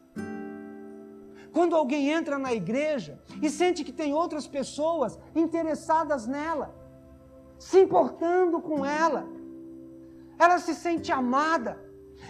Quando 1.53 1.75
alguém 1.75 2.09
entra 2.09 2.37
na 2.37 2.53
igreja 2.53 3.19
e 3.41 3.49
sente 3.49 3.83
que 3.83 3.91
tem 3.91 4.13
outras 4.13 4.47
pessoas 4.47 5.19
interessadas 5.35 6.25
nela, 6.25 6.73
se 7.59 7.79
importando 7.79 8.61
com 8.61 8.85
ela, 8.85 9.27
ela 10.39 10.57
se 10.59 10.73
sente 10.73 11.11
amada, 11.11 11.77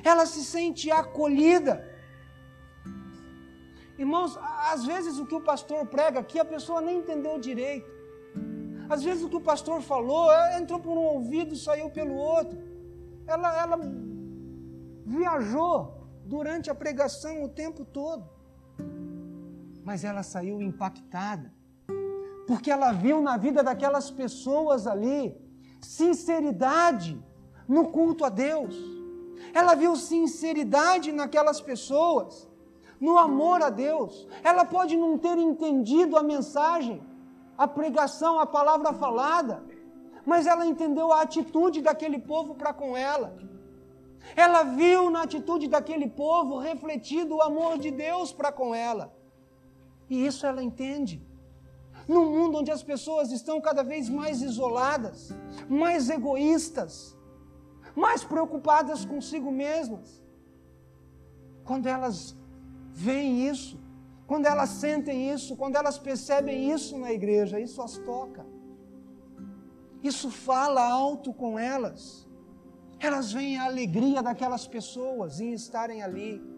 ela 0.03 0.25
se 0.25 0.43
sente 0.43 0.89
acolhida. 0.89 1.87
Irmãos, 3.97 4.37
às 4.73 4.83
vezes 4.85 5.19
o 5.19 5.25
que 5.25 5.35
o 5.35 5.41
pastor 5.41 5.85
prega 5.85 6.19
aqui 6.19 6.39
a 6.39 6.45
pessoa 6.45 6.81
nem 6.81 6.97
entendeu 6.97 7.39
direito. 7.39 7.89
Às 8.89 9.03
vezes 9.03 9.23
o 9.23 9.29
que 9.29 9.35
o 9.35 9.41
pastor 9.41 9.81
falou 9.81 10.31
é, 10.33 10.59
entrou 10.59 10.79
por 10.79 10.97
um 10.97 11.05
ouvido 11.15 11.53
e 11.53 11.57
saiu 11.57 11.89
pelo 11.89 12.15
outro. 12.15 12.57
Ela, 13.27 13.61
ela 13.61 13.79
viajou 15.05 16.09
durante 16.25 16.69
a 16.69 16.75
pregação 16.75 17.43
o 17.43 17.49
tempo 17.49 17.85
todo. 17.85 18.27
Mas 19.83 20.03
ela 20.03 20.23
saiu 20.23 20.61
impactada, 20.61 21.53
porque 22.47 22.69
ela 22.69 22.91
viu 22.91 23.21
na 23.21 23.37
vida 23.37 23.63
daquelas 23.63 24.11
pessoas 24.11 24.85
ali 24.85 25.35
sinceridade 25.81 27.21
no 27.67 27.89
culto 27.89 28.23
a 28.23 28.29
Deus. 28.29 28.75
Ela 29.53 29.73
viu 29.75 29.95
sinceridade 29.95 31.11
naquelas 31.11 31.59
pessoas, 31.59 32.47
no 32.99 33.17
amor 33.17 33.61
a 33.63 33.69
Deus. 33.69 34.27
Ela 34.43 34.63
pode 34.63 34.95
não 34.95 35.17
ter 35.17 35.37
entendido 35.37 36.17
a 36.17 36.23
mensagem, 36.23 37.01
a 37.57 37.67
pregação, 37.67 38.39
a 38.39 38.45
palavra 38.45 38.93
falada, 38.93 39.63
mas 40.25 40.45
ela 40.45 40.65
entendeu 40.65 41.11
a 41.11 41.21
atitude 41.21 41.81
daquele 41.81 42.19
povo 42.19 42.53
para 42.53 42.73
com 42.73 42.95
ela. 42.95 43.35
Ela 44.35 44.63
viu 44.63 45.09
na 45.09 45.23
atitude 45.23 45.67
daquele 45.67 46.07
povo 46.07 46.59
refletido 46.59 47.35
o 47.35 47.41
amor 47.41 47.79
de 47.79 47.89
Deus 47.89 48.31
para 48.31 48.51
com 48.51 48.73
ela. 48.73 49.11
E 50.11 50.25
isso 50.29 50.45
ela 50.45 50.61
entende. 50.61 51.25
Num 52.05 52.25
mundo 52.35 52.57
onde 52.57 52.69
as 52.69 52.83
pessoas 52.83 53.31
estão 53.31 53.61
cada 53.61 53.81
vez 53.81 54.09
mais 54.09 54.41
isoladas, 54.41 55.29
mais 55.69 56.09
egoístas, 56.09 57.17
mais 57.95 58.21
preocupadas 58.21 59.05
consigo 59.05 59.49
mesmas. 59.49 60.21
Quando 61.63 61.87
elas 61.87 62.35
veem 62.91 63.47
isso, 63.47 63.79
quando 64.27 64.47
elas 64.47 64.71
sentem 64.71 65.31
isso, 65.33 65.55
quando 65.55 65.77
elas 65.77 65.97
percebem 65.97 66.69
isso 66.73 66.97
na 66.97 67.13
igreja, 67.13 67.57
isso 67.57 67.81
as 67.81 67.97
toca. 67.99 68.45
Isso 70.03 70.29
fala 70.29 70.83
alto 70.91 71.31
com 71.33 71.57
elas. 71.57 72.27
Elas 72.99 73.31
veem 73.31 73.57
a 73.57 73.63
alegria 73.63 74.21
daquelas 74.21 74.67
pessoas 74.67 75.39
em 75.39 75.53
estarem 75.53 76.03
ali. 76.03 76.50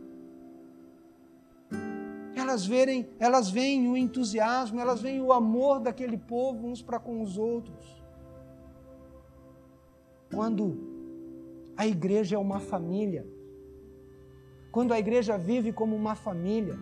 Elas 2.43 2.65
verem, 2.65 3.07
elas 3.19 3.49
veem 3.49 3.87
o 3.89 3.95
entusiasmo, 3.95 4.77
elas 4.77 5.01
veem 5.01 5.21
o 5.21 5.31
amor 5.31 5.79
daquele 5.79 6.17
povo 6.17 6.67
uns 6.67 6.81
para 6.81 6.99
com 6.99 7.21
os 7.21 7.37
outros. 7.37 8.03
Quando 10.29 10.77
a 11.77 11.87
igreja 11.87 12.35
é 12.35 12.37
uma 12.37 12.59
família. 12.59 13.25
Quando 14.73 14.93
a 14.93 14.99
igreja 14.99 15.37
vive 15.37 15.71
como 15.71 15.95
uma 15.95 16.15
família, 16.15 16.77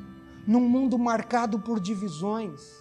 num 0.48 0.68
mundo 0.68 0.98
marcado 0.98 1.60
por 1.60 1.80
divisões, 1.80 2.76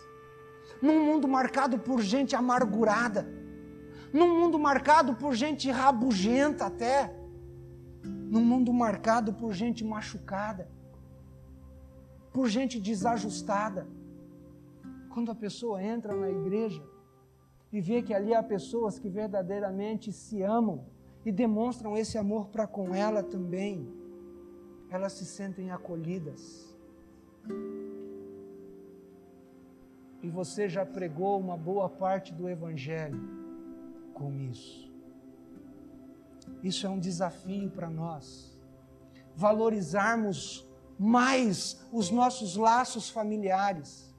num 0.80 1.04
mundo 1.04 1.28
marcado 1.28 1.78
por 1.78 2.00
gente 2.00 2.34
amargurada, 2.34 3.28
num 4.10 4.40
mundo 4.40 4.58
marcado 4.58 5.16
por 5.16 5.34
gente 5.34 5.70
rabugenta 5.70 6.64
até, 6.64 7.14
num 8.02 8.42
mundo 8.42 8.72
marcado 8.72 9.34
por 9.34 9.52
gente 9.52 9.84
machucada, 9.84 10.79
por 12.32 12.48
gente 12.48 12.80
desajustada. 12.80 13.86
Quando 15.08 15.30
a 15.30 15.34
pessoa 15.34 15.82
entra 15.82 16.14
na 16.14 16.30
igreja 16.30 16.82
e 17.72 17.80
vê 17.80 18.02
que 18.02 18.14
ali 18.14 18.34
há 18.34 18.42
pessoas 18.42 18.98
que 18.98 19.08
verdadeiramente 19.08 20.12
se 20.12 20.42
amam, 20.42 20.84
e 21.24 21.30
demonstram 21.30 21.96
esse 21.96 22.16
amor 22.16 22.48
para 22.48 22.66
com 22.66 22.94
ela 22.94 23.22
também, 23.22 23.86
elas 24.88 25.12
se 25.12 25.24
sentem 25.24 25.70
acolhidas. 25.70 26.76
E 30.22 30.28
você 30.28 30.68
já 30.68 30.84
pregou 30.84 31.38
uma 31.38 31.56
boa 31.56 31.88
parte 31.88 32.32
do 32.32 32.48
Evangelho 32.48 33.20
com 34.14 34.32
isso. 34.38 34.90
Isso 36.62 36.86
é 36.86 36.90
um 36.90 36.98
desafio 36.98 37.70
para 37.70 37.88
nós. 37.88 38.58
Valorizarmos 39.34 40.68
mais 41.00 41.80
os 41.90 42.10
nossos 42.10 42.54
laços 42.56 43.08
familiares. 43.08 44.14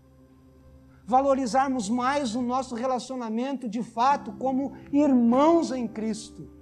Valorizarmos 1.05 1.87
mais 1.89 2.35
o 2.35 2.41
nosso 2.41 2.73
relacionamento 2.73 3.69
de 3.69 3.83
fato 3.83 4.31
como 4.33 4.73
irmãos 4.91 5.71
em 5.71 5.87
Cristo 5.87 6.61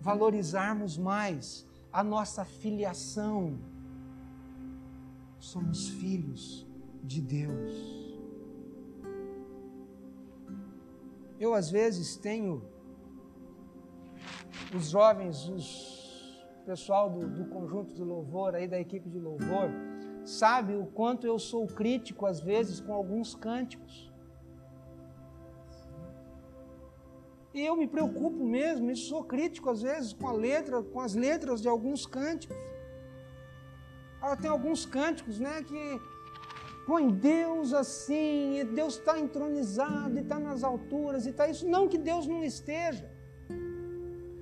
valorizarmos 0.00 0.96
mais 0.96 1.66
a 1.92 2.02
nossa 2.02 2.44
filiação. 2.44 3.58
Somos 5.38 5.88
filhos 5.88 6.66
de 7.02 7.20
Deus. 7.20 7.74
Eu, 11.38 11.54
às 11.54 11.70
vezes, 11.70 12.16
tenho 12.16 12.62
os 14.74 14.90
jovens, 14.90 15.48
os 15.48 15.97
pessoal 16.68 17.08
do, 17.08 17.26
do 17.26 17.44
conjunto 17.46 17.94
de 17.94 18.04
louvor, 18.04 18.54
aí 18.54 18.68
da 18.68 18.78
equipe 18.78 19.08
de 19.08 19.18
louvor, 19.18 19.70
sabe 20.22 20.74
o 20.76 20.84
quanto 20.84 21.26
eu 21.26 21.38
sou 21.38 21.66
crítico, 21.66 22.26
às 22.26 22.40
vezes, 22.40 22.78
com 22.78 22.92
alguns 22.92 23.34
cânticos. 23.34 24.12
E 27.54 27.64
eu 27.64 27.74
me 27.74 27.86
preocupo 27.86 28.44
mesmo, 28.44 28.90
e 28.90 28.96
sou 28.96 29.24
crítico 29.24 29.70
às 29.70 29.80
vezes 29.80 30.12
com 30.12 30.28
a 30.28 30.32
letra, 30.32 30.82
com 30.82 31.00
as 31.00 31.14
letras 31.14 31.62
de 31.62 31.68
alguns 31.68 32.04
cânticos. 32.04 32.58
Ela 34.22 34.36
tem 34.36 34.50
alguns 34.50 34.84
cânticos, 34.84 35.40
né, 35.40 35.62
que 35.62 35.82
põe 36.86 37.08
Deus 37.10 37.72
assim, 37.72 38.58
e 38.58 38.64
Deus 38.64 38.98
está 38.98 39.18
entronizado, 39.18 40.18
e 40.18 40.20
está 40.20 40.38
nas 40.38 40.62
alturas, 40.62 41.24
e 41.24 41.30
está 41.30 41.48
isso. 41.48 41.66
Não 41.66 41.88
que 41.88 41.96
Deus 41.96 42.26
não 42.26 42.44
esteja, 42.44 43.10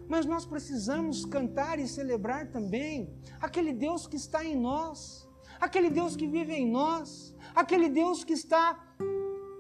mas 0.09 0.25
nós 0.27 0.45
precisamos 0.45 1.25
cantar 1.25 1.79
e 1.79 1.89
celebrar 1.89 2.51
também 2.51 3.13
aquele 3.41 3.73
Deus 3.73 4.07
que 4.07 4.17
está 4.17 4.45
em 4.45 4.57
nós, 4.57 5.29
aquele 5.61 5.91
Deus 5.91 6.17
que 6.17 6.27
vive 6.27 6.53
em 6.53 6.71
nós, 6.71 7.35
aquele 7.55 7.89
Deus 7.89 8.25
que 8.25 8.33
está 8.33 8.79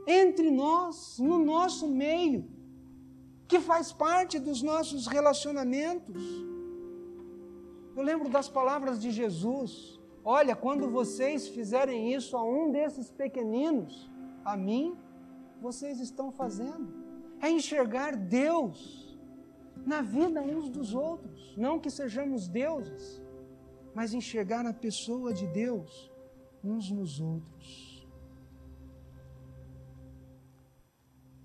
entre 0.06 0.50
nós, 0.50 1.18
no 1.18 1.38
nosso 1.38 1.88
meio 1.88 2.48
que 3.48 3.60
faz 3.60 3.92
parte 3.92 4.38
dos 4.38 4.62
nossos 4.62 5.06
relacionamentos. 5.06 6.22
Eu 7.94 8.02
lembro 8.02 8.28
das 8.28 8.48
palavras 8.48 9.00
de 9.00 9.10
Jesus: 9.10 10.00
Olha, 10.24 10.54
quando 10.54 10.90
vocês 10.90 11.48
fizerem 11.48 12.12
isso 12.12 12.36
a 12.36 12.42
um 12.42 12.70
desses 12.70 13.10
pequeninos, 13.10 14.10
a 14.44 14.56
mim, 14.56 14.96
vocês 15.60 16.00
estão 16.00 16.30
fazendo. 16.30 16.88
É 17.40 17.50
enxergar 17.50 18.16
Deus 18.16 19.05
na 19.86 20.02
vida 20.02 20.42
uns 20.42 20.68
dos 20.68 20.92
outros. 20.92 21.56
Não 21.56 21.78
que 21.78 21.88
sejamos 21.88 22.48
deuses, 22.48 23.22
mas 23.94 24.12
enxergar 24.12 24.66
a 24.66 24.74
pessoa 24.74 25.32
de 25.32 25.46
Deus 25.46 26.10
uns 26.62 26.90
nos 26.90 27.20
outros. 27.20 28.06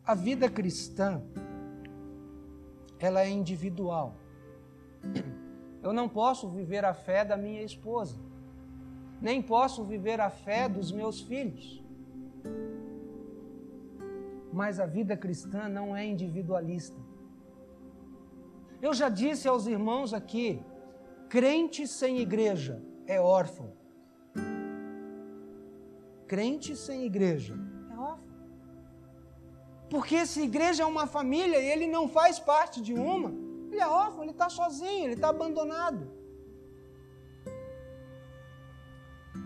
A 0.03 0.15
vida 0.15 0.49
cristã 0.49 1.21
ela 2.99 3.21
é 3.21 3.29
individual. 3.29 4.15
Eu 5.83 5.93
não 5.93 6.09
posso 6.09 6.49
viver 6.49 6.83
a 6.83 6.93
fé 6.93 7.23
da 7.23 7.37
minha 7.37 7.63
esposa, 7.63 8.15
nem 9.21 9.41
posso 9.41 9.83
viver 9.83 10.19
a 10.19 10.29
fé 10.29 10.67
dos 10.67 10.91
meus 10.91 11.21
filhos. 11.21 11.83
Mas 14.51 14.79
a 14.79 14.85
vida 14.85 15.15
cristã 15.15 15.69
não 15.69 15.95
é 15.95 16.05
individualista. 16.05 17.10
Eu 18.81 18.93
já 18.93 19.09
disse 19.09 19.47
aos 19.47 19.67
irmãos 19.67 20.13
aqui: 20.13 20.63
crente 21.29 21.87
sem 21.87 22.19
igreja 22.19 22.81
é 23.05 23.19
órfão. 23.19 23.73
Crente 26.27 26.75
sem 26.75 27.05
igreja 27.05 27.55
porque 29.91 30.25
se 30.25 30.41
igreja 30.41 30.83
é 30.83 30.85
uma 30.85 31.05
família 31.05 31.59
e 31.59 31.69
ele 31.69 31.85
não 31.85 32.07
faz 32.07 32.39
parte 32.39 32.81
de 32.81 32.93
uma, 32.93 33.29
ele 33.69 33.81
é 33.81 33.85
órfão, 33.85 34.21
ele 34.23 34.31
está 34.31 34.49
sozinho, 34.49 35.03
ele 35.03 35.15
está 35.15 35.27
abandonado. 35.27 36.09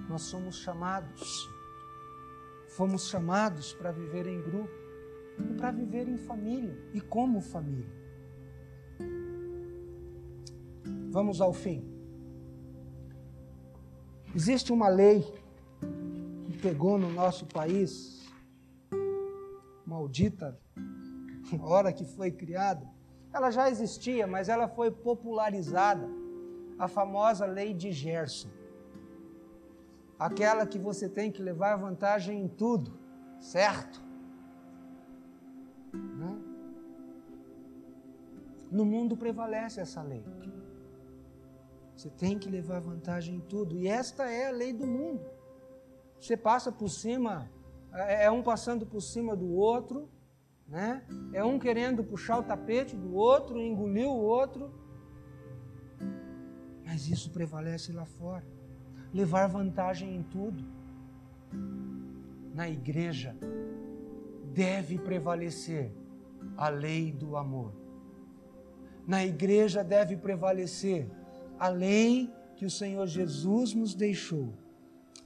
Nós 0.08 0.22
somos 0.22 0.58
chamados, 0.58 1.50
fomos 2.78 3.08
chamados 3.08 3.74
para 3.74 3.92
viver 3.92 4.28
em 4.28 4.40
grupo 4.40 4.72
e 5.40 5.54
para 5.56 5.72
viver 5.72 6.08
em 6.08 6.16
família 6.16 6.78
e 6.94 7.02
como 7.02 7.42
família. 7.42 8.05
Vamos 11.10 11.40
ao 11.40 11.54
fim. 11.54 11.84
Existe 14.36 14.74
uma 14.74 14.90
lei 14.90 15.22
que 16.46 16.58
pegou 16.58 16.98
no 16.98 17.10
nosso 17.10 17.46
país, 17.46 18.30
maldita, 19.86 20.60
na 21.54 21.64
hora 21.64 21.94
que 21.94 22.04
foi 22.04 22.32
criada. 22.32 22.86
Ela 23.32 23.50
já 23.50 23.70
existia, 23.70 24.28
mas 24.28 24.50
ela 24.50 24.68
foi 24.68 24.92
popularizada. 24.92 26.08
A 26.78 26.90
famosa 26.90 27.46
lei 27.46 27.74
de 27.74 27.94
Gerson. 27.94 28.50
Aquela 30.20 30.66
que 30.66 30.78
você 30.78 31.08
tem 31.08 31.32
que 31.32 31.42
levar 31.42 31.78
vantagem 31.78 32.42
em 32.42 32.48
tudo, 32.50 33.00
certo? 33.40 34.04
Né? 35.94 36.35
No 38.76 38.84
mundo 38.84 39.16
prevalece 39.16 39.80
essa 39.80 40.02
lei. 40.02 40.26
Você 41.96 42.10
tem 42.10 42.38
que 42.38 42.50
levar 42.50 42.82
vantagem 42.82 43.36
em 43.36 43.40
tudo. 43.40 43.78
E 43.78 43.88
esta 43.88 44.30
é 44.30 44.50
a 44.50 44.52
lei 44.52 44.74
do 44.74 44.86
mundo. 44.86 45.26
Você 46.20 46.36
passa 46.36 46.74
por 46.74 46.90
cima, 46.90 47.50
é, 47.94 48.26
é 48.26 48.32
um 48.32 48.44
passando 48.44 48.86
por 48.86 49.00
cima 49.00 49.34
do 49.34 49.50
outro, 49.54 50.10
né? 50.68 51.06
É 51.32 51.42
um 51.42 51.58
querendo 51.58 52.04
puxar 52.04 52.40
o 52.40 52.44
tapete 52.44 52.98
do 52.98 53.16
outro, 53.16 53.62
engolir 53.62 54.10
o 54.10 54.22
outro. 54.22 54.70
Mas 56.86 57.08
isso 57.08 57.32
prevalece 57.32 57.94
lá 57.94 58.06
fora. 58.06 58.46
Levar 59.14 59.48
vantagem 59.48 60.14
em 60.18 60.24
tudo. 60.24 60.66
Na 62.54 62.68
igreja 62.68 63.38
deve 64.54 65.00
prevalecer 65.00 65.94
a 66.58 66.68
lei 66.68 67.14
do 67.14 67.38
amor. 67.38 67.85
Na 69.08 69.24
igreja 69.24 69.84
deve 69.84 70.18
prevalecer 70.18 71.08
a 71.60 71.68
lei 71.68 72.34
que 72.56 72.66
o 72.66 72.70
Senhor 72.70 73.06
Jesus 73.08 73.74
nos 73.74 73.94
deixou, 73.94 74.54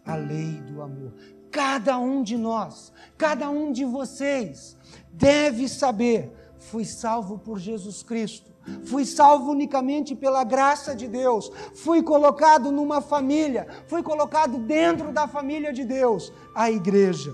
a 0.06 0.16
lei 0.16 0.62
do 0.62 0.82
amor. 0.82 1.14
Cada 1.52 1.98
um 1.98 2.22
de 2.22 2.38
nós, 2.38 2.92
cada 3.18 3.50
um 3.50 3.72
de 3.72 3.86
vocês 3.86 4.78
deve 5.12 5.68
saber: 5.68 6.32
fui 6.58 6.84
salvo 6.84 7.40
por 7.40 7.58
Jesus 7.58 8.04
Cristo, 8.04 8.52
fui 8.84 9.06
salvo 9.06 9.52
unicamente 9.52 10.16
pela 10.16 10.44
graça 10.44 10.96
de 10.96 11.08
Deus, 11.08 11.52
fui 11.74 12.04
colocado 12.04 12.72
numa 12.72 13.02
família, 13.02 13.68
fui 13.88 14.04
colocado 14.04 14.58
dentro 14.60 15.12
da 15.12 15.28
família 15.28 15.72
de 15.72 15.86
Deus, 15.86 16.32
a 16.54 16.70
igreja. 16.70 17.34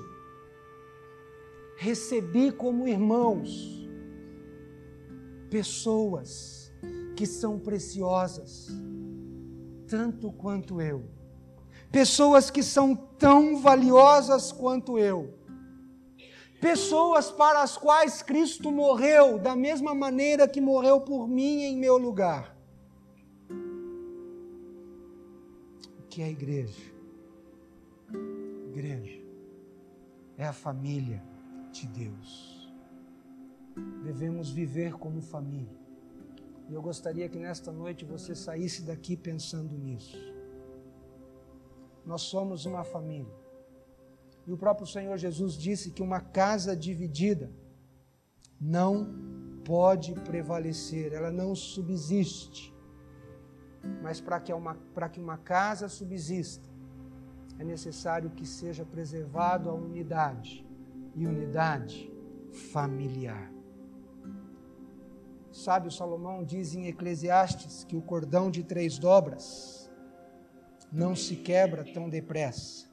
Recebi 1.77 2.51
como 2.51 2.87
irmãos 2.87 3.84
pessoas 5.49 6.71
que 7.15 7.25
são 7.25 7.59
preciosas, 7.59 8.69
tanto 9.87 10.31
quanto 10.31 10.81
eu. 10.81 11.05
Pessoas 11.91 12.49
que 12.49 12.61
são 12.61 12.95
tão 12.95 13.57
valiosas 13.61 14.51
quanto 14.51 14.99
eu. 14.99 15.33
Pessoas 16.59 17.31
para 17.31 17.61
as 17.61 17.77
quais 17.77 18.21
Cristo 18.21 18.71
morreu 18.71 19.37
da 19.37 19.55
mesma 19.55 19.93
maneira 19.93 20.47
que 20.47 20.59
morreu 20.59 21.01
por 21.01 21.27
mim 21.27 21.61
em 21.61 21.77
meu 21.77 21.97
lugar. 21.97 22.57
O 25.99 26.07
que 26.09 26.21
é 26.21 26.25
a 26.25 26.29
igreja? 26.29 26.93
Igreja 28.69 29.21
é 30.37 30.45
a 30.45 30.53
família 30.53 31.23
de 31.71 31.87
Deus. 31.87 32.55
Devemos 34.03 34.49
viver 34.49 34.93
como 34.93 35.21
família. 35.21 35.86
E 36.69 36.73
eu 36.73 36.82
gostaria 36.82 37.30
que 37.30 37.38
nesta 37.38 37.71
noite 37.71 38.05
você 38.05 38.34
saísse 38.34 38.84
daqui 38.84 39.15
pensando 39.15 39.78
nisso. 39.78 40.17
Nós 42.05 42.21
somos 42.21 42.65
uma 42.65 42.84
família. 42.84 43.34
E 44.47 44.51
o 44.51 44.57
próprio 44.57 44.86
Senhor 44.86 45.17
Jesus 45.17 45.53
disse 45.53 45.91
que 45.91 46.01
uma 46.01 46.19
casa 46.19 46.76
dividida 46.76 47.51
não 48.59 49.13
pode 49.63 50.13
prevalecer, 50.13 51.13
ela 51.13 51.32
não 51.32 51.55
subsiste. 51.55 52.73
Mas 54.01 54.21
para 54.21 54.39
que, 54.39 54.53
uma, 54.53 54.76
que 55.11 55.19
uma 55.19 55.38
casa 55.38 55.88
subsista, 55.89 56.67
é 57.57 57.63
necessário 57.63 58.30
que 58.32 58.45
seja 58.45 58.86
preservado 58.86 59.69
a 59.69 59.73
unidade 59.73 60.65
e 61.15 61.26
unidade 61.26 62.11
familiar. 62.71 63.55
Sábio 65.56 65.89
Salomão 65.89 66.43
diz 66.43 66.76
em 66.76 66.88
Eclesiastes 66.88 67.86
que 67.86 67.95
o 67.95 68.01
cordão 68.01 68.51
de 68.51 68.62
três 68.62 68.99
dobras 68.99 69.89
não 70.91 71.16
se 71.16 71.38
quebra 71.38 71.86
tão 71.93 72.10
depressa. 72.10 72.86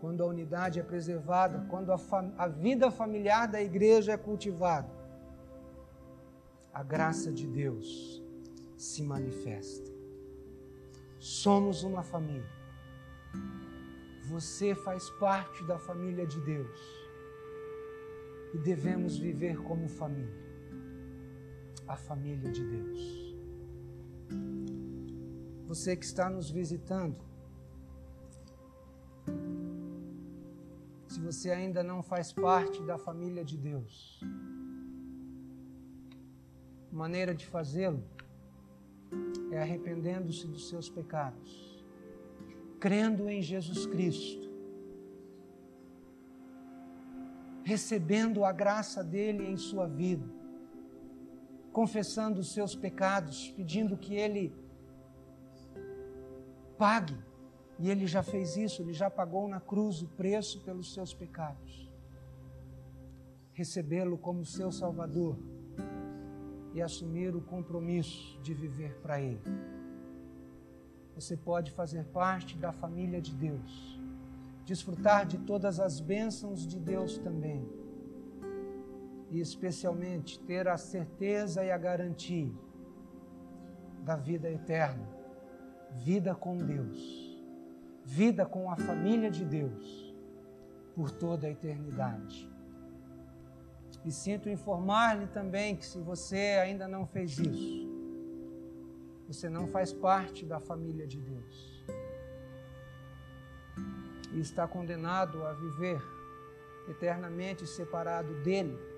Quando 0.00 0.24
a 0.24 0.26
unidade 0.26 0.80
é 0.80 0.82
preservada, 0.82 1.64
quando 1.70 1.92
a, 1.92 2.00
a 2.36 2.48
vida 2.48 2.90
familiar 2.90 3.46
da 3.46 3.62
igreja 3.62 4.14
é 4.14 4.16
cultivada, 4.16 4.90
a 6.72 6.82
graça 6.82 7.30
de 7.30 7.46
Deus 7.46 8.20
se 8.76 9.00
manifesta. 9.00 9.92
Somos 11.20 11.84
uma 11.84 12.02
família. 12.02 12.50
Você 14.24 14.74
faz 14.74 15.08
parte 15.20 15.62
da 15.66 15.78
família 15.78 16.26
de 16.26 16.40
Deus 16.40 16.80
e 18.52 18.58
devemos 18.58 19.16
viver 19.16 19.62
como 19.62 19.88
família 19.88 20.43
a 21.86 21.96
família 21.96 22.50
de 22.50 22.64
Deus. 22.64 23.34
Você 25.66 25.96
que 25.96 26.04
está 26.04 26.30
nos 26.30 26.50
visitando, 26.50 27.20
se 31.08 31.20
você 31.20 31.50
ainda 31.50 31.82
não 31.82 32.02
faz 32.02 32.32
parte 32.32 32.82
da 32.82 32.98
família 32.98 33.44
de 33.44 33.56
Deus, 33.56 34.20
maneira 36.90 37.34
de 37.34 37.46
fazê-lo 37.46 38.02
é 39.50 39.60
arrependendo-se 39.60 40.46
dos 40.46 40.68
seus 40.68 40.88
pecados, 40.88 41.84
crendo 42.80 43.28
em 43.28 43.42
Jesus 43.42 43.86
Cristo, 43.86 44.52
recebendo 47.62 48.44
a 48.44 48.52
graça 48.52 49.02
dele 49.02 49.46
em 49.46 49.56
sua 49.56 49.86
vida 49.86 50.43
confessando 51.74 52.38
os 52.38 52.52
seus 52.52 52.76
pecados, 52.76 53.52
pedindo 53.56 53.96
que 53.96 54.14
Ele 54.14 54.54
pague. 56.78 57.18
E 57.80 57.90
Ele 57.90 58.06
já 58.06 58.22
fez 58.22 58.56
isso, 58.56 58.80
Ele 58.80 58.92
já 58.92 59.10
pagou 59.10 59.48
na 59.48 59.58
cruz 59.58 60.00
o 60.00 60.06
preço 60.06 60.60
pelos 60.60 60.94
seus 60.94 61.12
pecados. 61.12 61.90
Recebê-lo 63.52 64.16
como 64.16 64.44
seu 64.44 64.70
Salvador 64.70 65.36
e 66.72 66.80
assumir 66.80 67.34
o 67.34 67.40
compromisso 67.40 68.40
de 68.40 68.54
viver 68.54 68.94
para 69.02 69.20
Ele. 69.20 69.42
Você 71.16 71.36
pode 71.36 71.72
fazer 71.72 72.04
parte 72.06 72.56
da 72.56 72.72
família 72.72 73.20
de 73.20 73.34
Deus, 73.34 74.00
desfrutar 74.64 75.26
de 75.26 75.38
todas 75.38 75.80
as 75.80 75.98
bênçãos 75.98 76.64
de 76.64 76.78
Deus 76.78 77.18
também 77.18 77.83
e 79.34 79.40
especialmente 79.40 80.38
ter 80.38 80.68
a 80.68 80.76
certeza 80.76 81.64
e 81.64 81.70
a 81.72 81.76
garantia 81.76 82.54
da 84.04 84.14
vida 84.14 84.48
eterna, 84.48 85.08
vida 85.90 86.36
com 86.36 86.56
Deus, 86.56 87.36
vida 88.04 88.46
com 88.46 88.70
a 88.70 88.76
família 88.76 89.28
de 89.28 89.44
Deus 89.44 90.14
por 90.94 91.10
toda 91.10 91.48
a 91.48 91.50
eternidade. 91.50 92.48
E 94.04 94.12
sinto 94.12 94.48
informar-lhe 94.48 95.26
também 95.26 95.74
que 95.74 95.84
se 95.84 95.98
você 95.98 96.60
ainda 96.62 96.86
não 96.86 97.04
fez 97.04 97.36
isso, 97.36 97.88
você 99.26 99.48
não 99.48 99.66
faz 99.66 99.92
parte 99.92 100.46
da 100.46 100.60
família 100.60 101.08
de 101.08 101.20
Deus. 101.20 101.84
E 104.32 104.38
está 104.38 104.68
condenado 104.68 105.44
a 105.44 105.52
viver 105.54 106.00
eternamente 106.88 107.66
separado 107.66 108.32
dele 108.44 108.93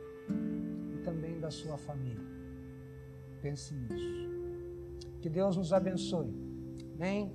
e 0.93 0.99
também 1.05 1.39
da 1.39 1.51
sua 1.51 1.77
família. 1.77 2.25
Pense 3.41 3.75
nisso. 3.75 4.29
Que 5.21 5.29
Deus 5.29 5.57
nos 5.57 5.73
abençoe. 5.73 6.35
Amém? 6.95 7.33